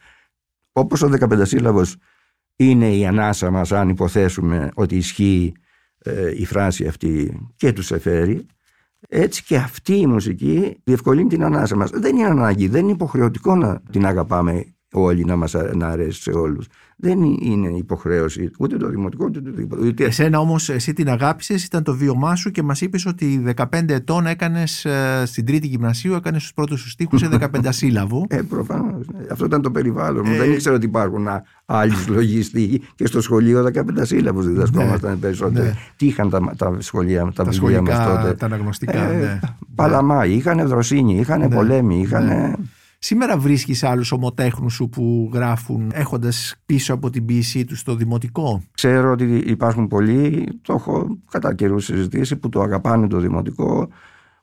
[0.72, 1.82] Όπως ο 15 σύλλαβο
[2.56, 5.54] είναι η ανάσα μας, αν υποθέσουμε ότι ισχύει
[5.98, 8.46] ε, η φράση αυτή και του εφέρει,
[9.10, 11.90] έτσι και αυτή η μουσική διευκολύνει την ανάσα μας.
[11.90, 16.32] Δεν είναι ανάγκη, δεν είναι υποχρεωτικό να την αγαπάμε όλοι να μας να αρέσει σε
[16.32, 16.68] όλους.
[16.98, 19.86] Δεν είναι υποχρέωση ούτε το δημοτικό ούτε το τίποτα.
[19.86, 20.04] Ούτε...
[20.04, 24.26] Εσένα όμως εσύ την αγάπησες, ήταν το βίωμά σου και μας είπες ότι 15 ετών
[24.26, 28.26] έκανες ε, στην τρίτη γυμνασίου, έκανες τους πρώτους σου στίχους σε 15 σύλλαβο.
[28.30, 29.08] Ε, προφανώς.
[29.08, 29.26] Ναι.
[29.32, 30.34] Αυτό ήταν το περιβάλλον μου.
[30.34, 30.38] Ε...
[30.38, 31.28] Δεν ήξερα ότι υπάρχουν
[31.66, 35.18] άλλοι συλλογοί στίχοι και στο σχολείο 15 σύλλαβους διδασκόμασταν ναι.
[35.18, 35.66] περισσότερο.
[35.66, 35.74] Ναι.
[35.96, 38.34] Τι είχαν τα, τα σχολεία, τα, τα βιβλία μας τότε.
[38.34, 39.40] Τα αναγνωστικά, ε, ναι.
[39.76, 41.50] Παλαμά, είχαν δροσίνη, είχαν ναι.
[41.50, 42.56] πολέμη, είχαν...
[43.06, 43.16] Ναι.
[43.16, 48.64] Σήμερα βρίσκεις άλλους ομοτέχνους σου που γράφουν έχοντας πίσω από την ποιησή τους στο δημοτικό;
[48.72, 53.88] Ξέρω ότι υπάρχουν πολλοί, το έχω κατά καιρούς συζητήσει, που το αγαπάνε το δημοτικό.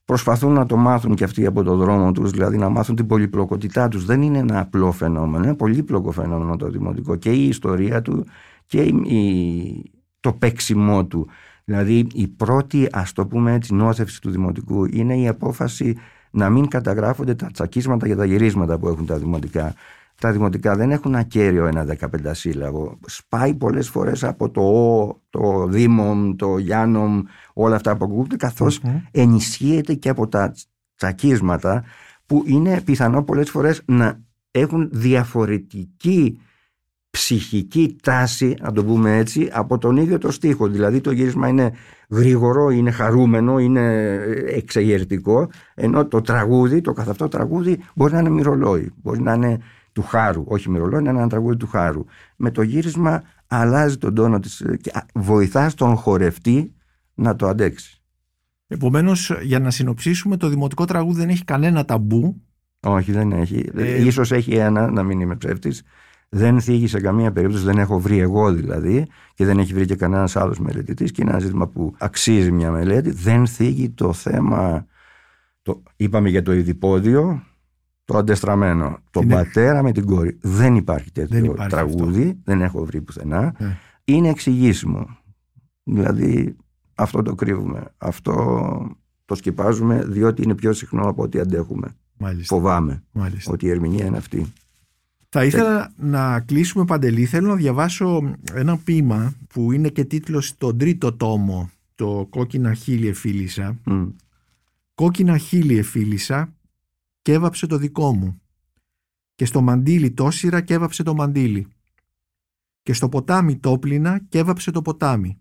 [0.05, 3.89] Προσπαθούν να το μάθουν και αυτοί από το δρόμο τους, δηλαδή να μάθουν την πολυπλοκότητά
[3.89, 4.05] τους.
[4.05, 8.27] Δεν είναι ένα απλό φαινόμενο, είναι πολύπλοκο φαινόμενο το δημοτικό και η ιστορία του
[8.67, 11.29] και η, το παίξιμό του.
[11.65, 15.97] Δηλαδή η πρώτη, ας το πούμε έτσι, νόθευση του δημοτικού είναι η απόφαση
[16.33, 19.75] να μην καταγράφονται τα τσακίσματα και τα γυρίσματα που έχουν τα δημοτικά.
[20.21, 22.99] Τα δημοτικά δεν έχουν ακέραιο ένα 15 σύλλαβο.
[23.07, 27.23] Σπάει πολλές φορές από το «ο», το «δήμο», το «γιάννομ»,
[27.53, 28.81] όλα αυτά που ακούγονται, καθώς
[29.11, 30.55] ενισχύεται και από τα
[30.97, 31.85] τσακίσματα
[32.27, 34.21] που είναι πιθανό πολλές φορές να
[34.51, 36.41] έχουν διαφορετική
[37.13, 40.69] ψυχική τάση, να το πούμε έτσι, από τον ίδιο το στίχο.
[40.69, 41.73] Δηλαδή το γύρισμα είναι
[42.09, 44.15] γρήγορο, είναι χαρούμενο, είναι
[44.47, 49.59] εξεγερτικό, ενώ το τραγούδι, το καθ' αυτό τραγούδι μπορεί να είναι μυρολόι, μπορεί να είναι
[49.93, 52.05] του χάρου, όχι μυρολόι, να είναι ένα τραγούδι του χάρου.
[52.37, 56.75] Με το γύρισμα αλλάζει τον τόνο της και βοηθά τον χορευτή
[57.15, 58.03] να το αντέξει.
[58.67, 62.43] Επομένως, για να συνοψίσουμε, το δημοτικό τραγούδι δεν έχει κανένα ταμπού.
[62.81, 63.71] Όχι, δεν έχει.
[63.77, 64.05] Ε...
[64.05, 65.83] Ίσως έχει ένα, να μην είμαι ψεύτης,
[66.35, 69.95] δεν θίγει σε καμία περίπτωση, δεν έχω βρει εγώ δηλαδή και δεν έχει βρει και
[69.95, 73.11] κανένας άλλος μελετητής και είναι ένα ζήτημα που αξίζει μια μελέτη.
[73.11, 74.87] Δεν θίγει το θέμα.
[75.63, 77.43] Το, είπαμε για το ειδipόδιο,
[78.05, 78.99] το αντεστραμμένο.
[79.11, 80.39] Τον πατέρα με την κόρη.
[80.41, 82.39] Δεν υπάρχει τέτοιο δεν υπάρχει τραγούδι, αυτό.
[82.45, 83.55] δεν έχω βρει πουθενά.
[83.59, 83.79] Ναι.
[84.05, 85.17] Είναι εξηγήσιμο.
[85.83, 86.57] Δηλαδή
[86.95, 87.85] αυτό το κρύβουμε.
[87.99, 91.97] Αυτό το σκεπάζουμε διότι είναι πιο συχνό από ό,τι αντέχουμε.
[92.19, 92.55] Μάλιστα.
[92.55, 93.53] Φοβάμαι Μάλιστα.
[93.53, 94.53] ότι η ερμηνεία είναι αυτή.
[95.35, 97.25] Θα ήθελα να κλείσουμε παντελή.
[97.25, 103.09] Θέλω να διαβάσω ένα ποίημα που είναι και τίτλος στον τρίτο τόμο, το «Κόκκινα χείλη
[103.09, 103.79] εφίλησα».
[103.87, 104.13] Mm.
[104.95, 106.55] «Κόκκινα χείλη εφίλησα
[107.23, 108.41] και έβαψε το δικό μου
[109.35, 111.67] και στο μαντίλι τόσυρα και έβαψε το μαντίλι
[112.83, 115.41] και στο ποτάμι τόπλινα και έβαψε το ποτάμι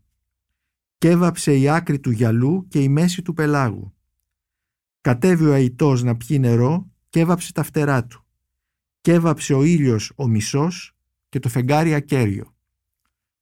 [0.97, 3.93] και έβαψε η άκρη του γυαλού και η μέση του πελάγου.
[5.01, 8.25] Κατέβει ο αητός να πιει νερό και έβαψε τα φτερά του
[9.01, 10.95] και έβαψε ο ήλιος ο μισός
[11.29, 12.53] και το φεγγάρι ακέριο.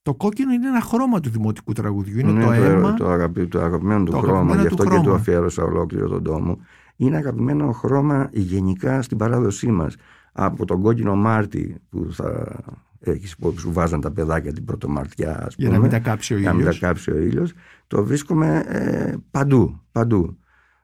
[0.02, 2.20] Το κόκκινο είναι ένα χρώμα του δημοτικού τραγουδιού.
[2.20, 2.94] Είναι, το, το αίμα.
[2.94, 6.24] Το, αγαπη, το αγαπημένο του το χρώμα, αγαπημένο γι' αυτό και το αφιέρωσα ολόκληρο τον
[6.24, 6.58] τόμο.
[6.96, 9.96] Είναι αγαπημένο χρώμα γενικά στην παράδοσή μας.
[10.32, 12.60] Από τον κόκκινο Μάρτι που θα
[13.00, 16.38] έχεις υπόψη που βάζαν τα παιδάκια την πρωτομαρτιά, πούμε, για να μην τα κάψει ο
[16.38, 16.52] ήλιο.
[16.52, 17.54] Για να μην τα κάψει ο ήλιος.
[17.88, 19.82] Το βρίσκουμε ε, παντού.
[19.92, 20.38] παντού.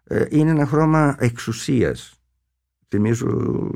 [0.04, 2.20] Ε, είναι ένα χρώμα εξουσίας.
[2.88, 3.72] Θυμίζω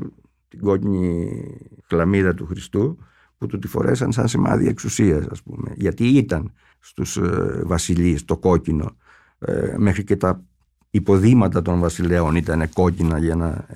[0.50, 1.42] την κόκκινη
[1.86, 2.98] χλαμίδα του Χριστού
[3.38, 5.72] που του τη φορέσαν σαν σημάδι εξουσίας ας πούμε.
[5.76, 8.96] Γιατί ήταν στους ε, βασιλείς το κόκκινο
[9.38, 10.42] ε, μέχρι και τα
[10.90, 13.74] υποδήματα των βασιλέων ήταν κόκκινα για να ε,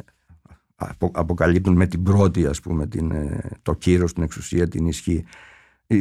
[1.12, 5.24] αποκαλύπτουν με την πρώτη ας πούμε την, ε, το κύρος, την εξουσία, την ισχύ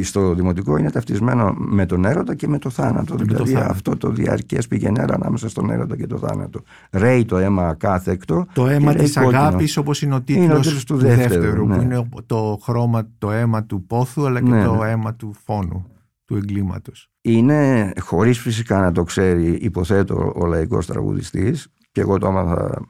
[0.02, 3.14] στο δημοτικό είναι ταυτισμένο με τον έρωτα και με το θάνατο.
[3.14, 3.72] Με δηλαδή το θάνατο.
[3.72, 6.62] αυτό το διαρκές πηγενέρα ανάμεσα στον έρωτα και το θάνατο.
[6.92, 8.46] Ρέει το αίμα ακάθεκτο.
[8.52, 11.76] Το αίμα της αγάπης, όπως είναι ο τίτλος του, του δεύτερου, ναι.
[11.76, 14.90] που είναι το χρώμα, το αίμα του πόθου, αλλά και ναι, το ναι.
[14.90, 15.86] αίμα του φόνου,
[16.24, 17.10] του εγκλήματος.
[17.20, 22.80] Είναι, χωρίς φυσικά να το ξέρει, υποθέτω ο λαϊκός τραγουδιστής, και εγώ το έμαθα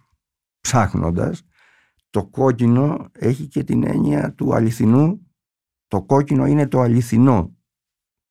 [0.61, 1.43] ψάχνοντας,
[2.11, 5.21] το κόκκινο έχει και την έννοια του αληθινού
[5.95, 7.57] Το κόκκινο είναι το αληθινό.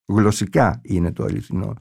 [0.08, 1.74] Γλωσσικά είναι το αληθινό.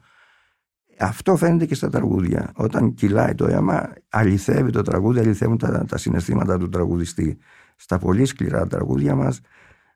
[0.99, 2.51] Αυτό φαίνεται και στα τραγούδια.
[2.55, 7.37] Όταν κυλάει το αίμα, αληθεύει το τραγούδι, αληθεύουν τα, τα συναισθήματα του τραγουδιστή.
[7.75, 9.39] Στα πολύ σκληρά τραγούδια μας,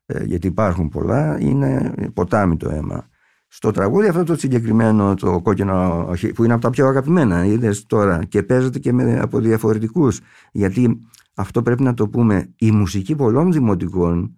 [0.06, 3.08] ε, γιατί υπάρχουν πολλά, είναι ποτάμι το αίμα.
[3.46, 8.24] Στο τραγούδι αυτό το συγκεκριμένο, το κόκκινο, που είναι από τα πιο αγαπημένα, είδες τώρα,
[8.24, 10.20] και παίζεται και με, από διαφορετικούς.
[10.52, 10.98] Γιατί
[11.34, 14.36] αυτό πρέπει να το πούμε, η μουσική πολλών δημοτικών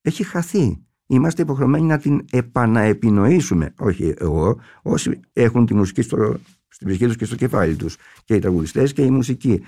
[0.00, 0.85] έχει χαθεί.
[1.06, 3.74] Είμαστε υποχρεωμένοι να την επαναεπινοήσουμε.
[3.78, 6.36] Όχι εγώ, όσοι έχουν τη μουσική στο,
[6.68, 7.96] στην ψυχή τους και στο κεφάλι τους.
[8.24, 9.62] Και οι τραγουδιστές και η μουσική.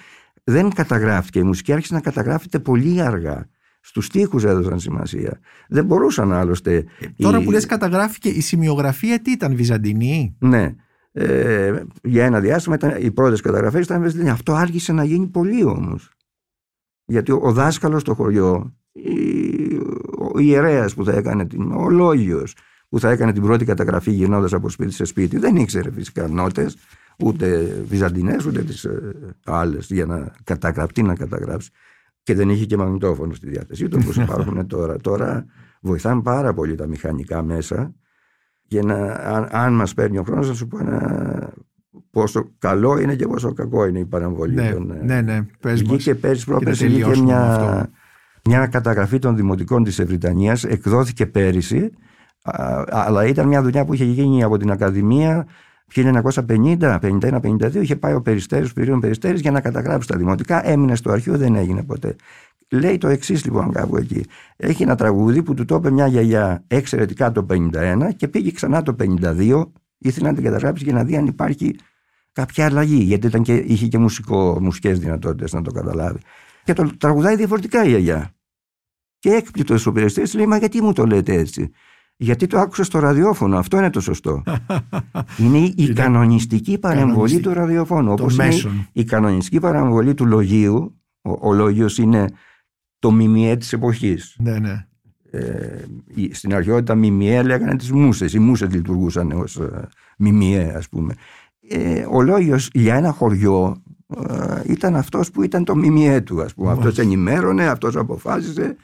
[0.45, 1.39] Δεν καταγράφηκε.
[1.39, 3.49] Η μουσική άρχισε να καταγράφεται πολύ αργά.
[3.81, 5.41] Στους τοίχου έδωσαν σημασία.
[5.69, 6.75] Δεν μπορούσαν άλλωστε.
[6.75, 7.45] Ε, τώρα η...
[7.45, 10.75] που λες, καταγράφηκε η σημειογραφία, τι ήταν, Βυζαντινή; Ναι.
[11.13, 14.31] Ε, για ένα διάστημα ήταν, οι πρώτες καταγραφές ήταν Βυζαντινή.
[14.31, 16.11] Αυτό άρχισε να γίνει πολύ όμως.
[17.05, 18.75] Γιατί ο, ο δάσκαλος στο χωριό,
[20.39, 22.45] ο ιερέας που θα έκανε, την, ο λόγιο
[22.89, 26.77] που θα έκανε την πρώτη καταγραφή γυρνώντας από σπίτι σε σπίτι, δεν ήξερε φυσικά νότες,
[27.19, 29.15] ούτε βυζαντινές, ούτε τις ε,
[29.45, 31.71] άλλες για να καταγραφεί, να καταγράψει.
[32.23, 34.97] Και δεν είχε και μαγνητόφωνο στη διάθεσή του όπως υπάρχουν τώρα.
[34.97, 35.47] Τώρα
[35.81, 37.95] βοηθάνε πάρα πολύ τα μηχανικά μέσα.
[38.69, 41.53] Και να, αν, αν μας παίρνει ο χρόνος να σου πω ένα,
[42.11, 44.91] πόσο καλό είναι και πόσο κακό είναι η παραμβολή ναι, των...
[44.91, 47.91] Ε, ναι, ναι, πες βγήκε πέρυσι πρόπερσι βγήκε μια,
[48.49, 51.91] μια καταγραφή των δημοτικών της Ευρυτανίας εκδόθηκε πέρυσι
[52.89, 55.47] αλλά ήταν μια δουλειά που είχε γίνει από την Ακαδημία
[55.95, 60.69] 1950, 51, 52 είχε πάει ο Περιστέρης, ο Περιστέρης για να καταγράψει τα δημοτικά.
[60.69, 62.17] Έμεινε στο αρχείο, δεν έγινε ποτέ.
[62.71, 64.25] Λέει το εξής λοιπόν κάπου εκεί.
[64.57, 68.83] Έχει ένα τραγούδι που του το είπε μια γιαγιά εξαιρετικά το 51 και πήγε ξανά
[68.83, 69.65] το 52.
[69.99, 71.77] Ήθελε να την καταγράψει για να δει αν υπάρχει
[72.33, 73.03] κάποια αλλαγή.
[73.03, 76.19] Γιατί ήταν και, είχε και μουσικό, μουσικές δυνατότητες να το καταλάβει.
[76.65, 78.33] Και το τραγουδάει διαφορετικά η γιαγιά.
[79.19, 81.71] Και έκπληκτος ο Περιστέρης λέει: Μα γιατί μου το λέτε έτσι;
[82.17, 83.59] Γιατί το άκουσα στο ραδιόφωνο.
[83.59, 84.43] Αυτό είναι το σωστό.
[85.43, 88.13] είναι η κανονιστική παρεμβολή του ραδιοφώνου.
[88.13, 90.93] Όπως είναι η κανονιστική παρεμβολή του λογίου.
[91.23, 92.29] Ο, ο λόγιος είναι
[92.99, 94.37] το μιμιέ της εποχής.
[94.39, 94.87] Ναι, ναι.
[95.31, 95.85] Ε,
[96.31, 98.33] στην αρχαιότητα μιμιέ λέγανε τις μουσες.
[98.33, 99.89] Οι μουσες λειτουργούσαν ως ε,
[100.19, 101.15] μιμιέ, ας πούμε.
[101.69, 103.83] Ε, ο λόγιος για ένα χωριό
[104.29, 106.71] ε, ήταν αυτός που ήταν το μιμιέ του, ας πούμε.
[106.71, 108.77] Αυτός ενημέρωνε, αυτός αποφάσισε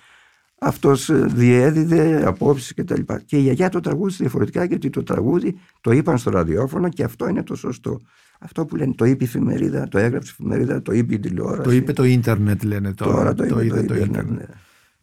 [0.65, 3.21] αυτός ε, διέδιδε απόψεις και τα λοιπά.
[3.21, 7.29] Και η γιαγιά το τραγούδισε διαφορετικά γιατί το τραγούδι το είπαν στο ραδιόφωνο και αυτό
[7.29, 8.01] είναι το σωστό.
[8.41, 11.63] Αυτό που λένε το είπε η εφημερίδα, το έγραψε η εφημερίδα, το είπε η τηλεόραση.
[11.63, 13.13] Το είπε το ίντερνετ λένε τώρα.
[13.13, 14.39] Τώρα το, το είπε το, το ίντερνετ.
[14.39, 14.47] Ναι.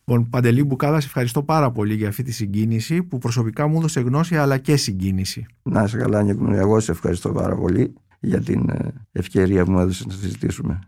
[0.05, 3.99] Λοιπόν, Παντελή Μπουκάλα, σε ευχαριστώ πάρα πολύ για αυτή τη συγκίνηση που προσωπικά μου έδωσε
[3.99, 5.45] γνώση αλλά και συγκίνηση.
[5.63, 6.53] Να είσαι καλά, Νίκο.
[6.53, 10.79] Εγώ σε ευχαριστώ πάρα πολύ για την ε, ευκαιρία που μου έδωσες να συζητήσουμε.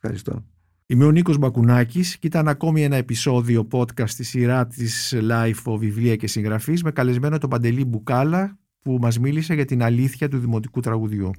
[0.00, 0.44] Ευχαριστώ.
[0.90, 5.78] Είμαι ο Νίκος Μπακουνάκης και ήταν ακόμη ένα επεισόδιο podcast στη σειρά της Life of
[5.78, 10.38] Βιβλία και Συγγραφής με καλεσμένο τον Παντελή Μπουκάλα που μας μίλησε για την αλήθεια του
[10.38, 11.30] δημοτικού τραγουδιού.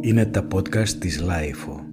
[0.00, 1.85] Είναι τα podcast της Life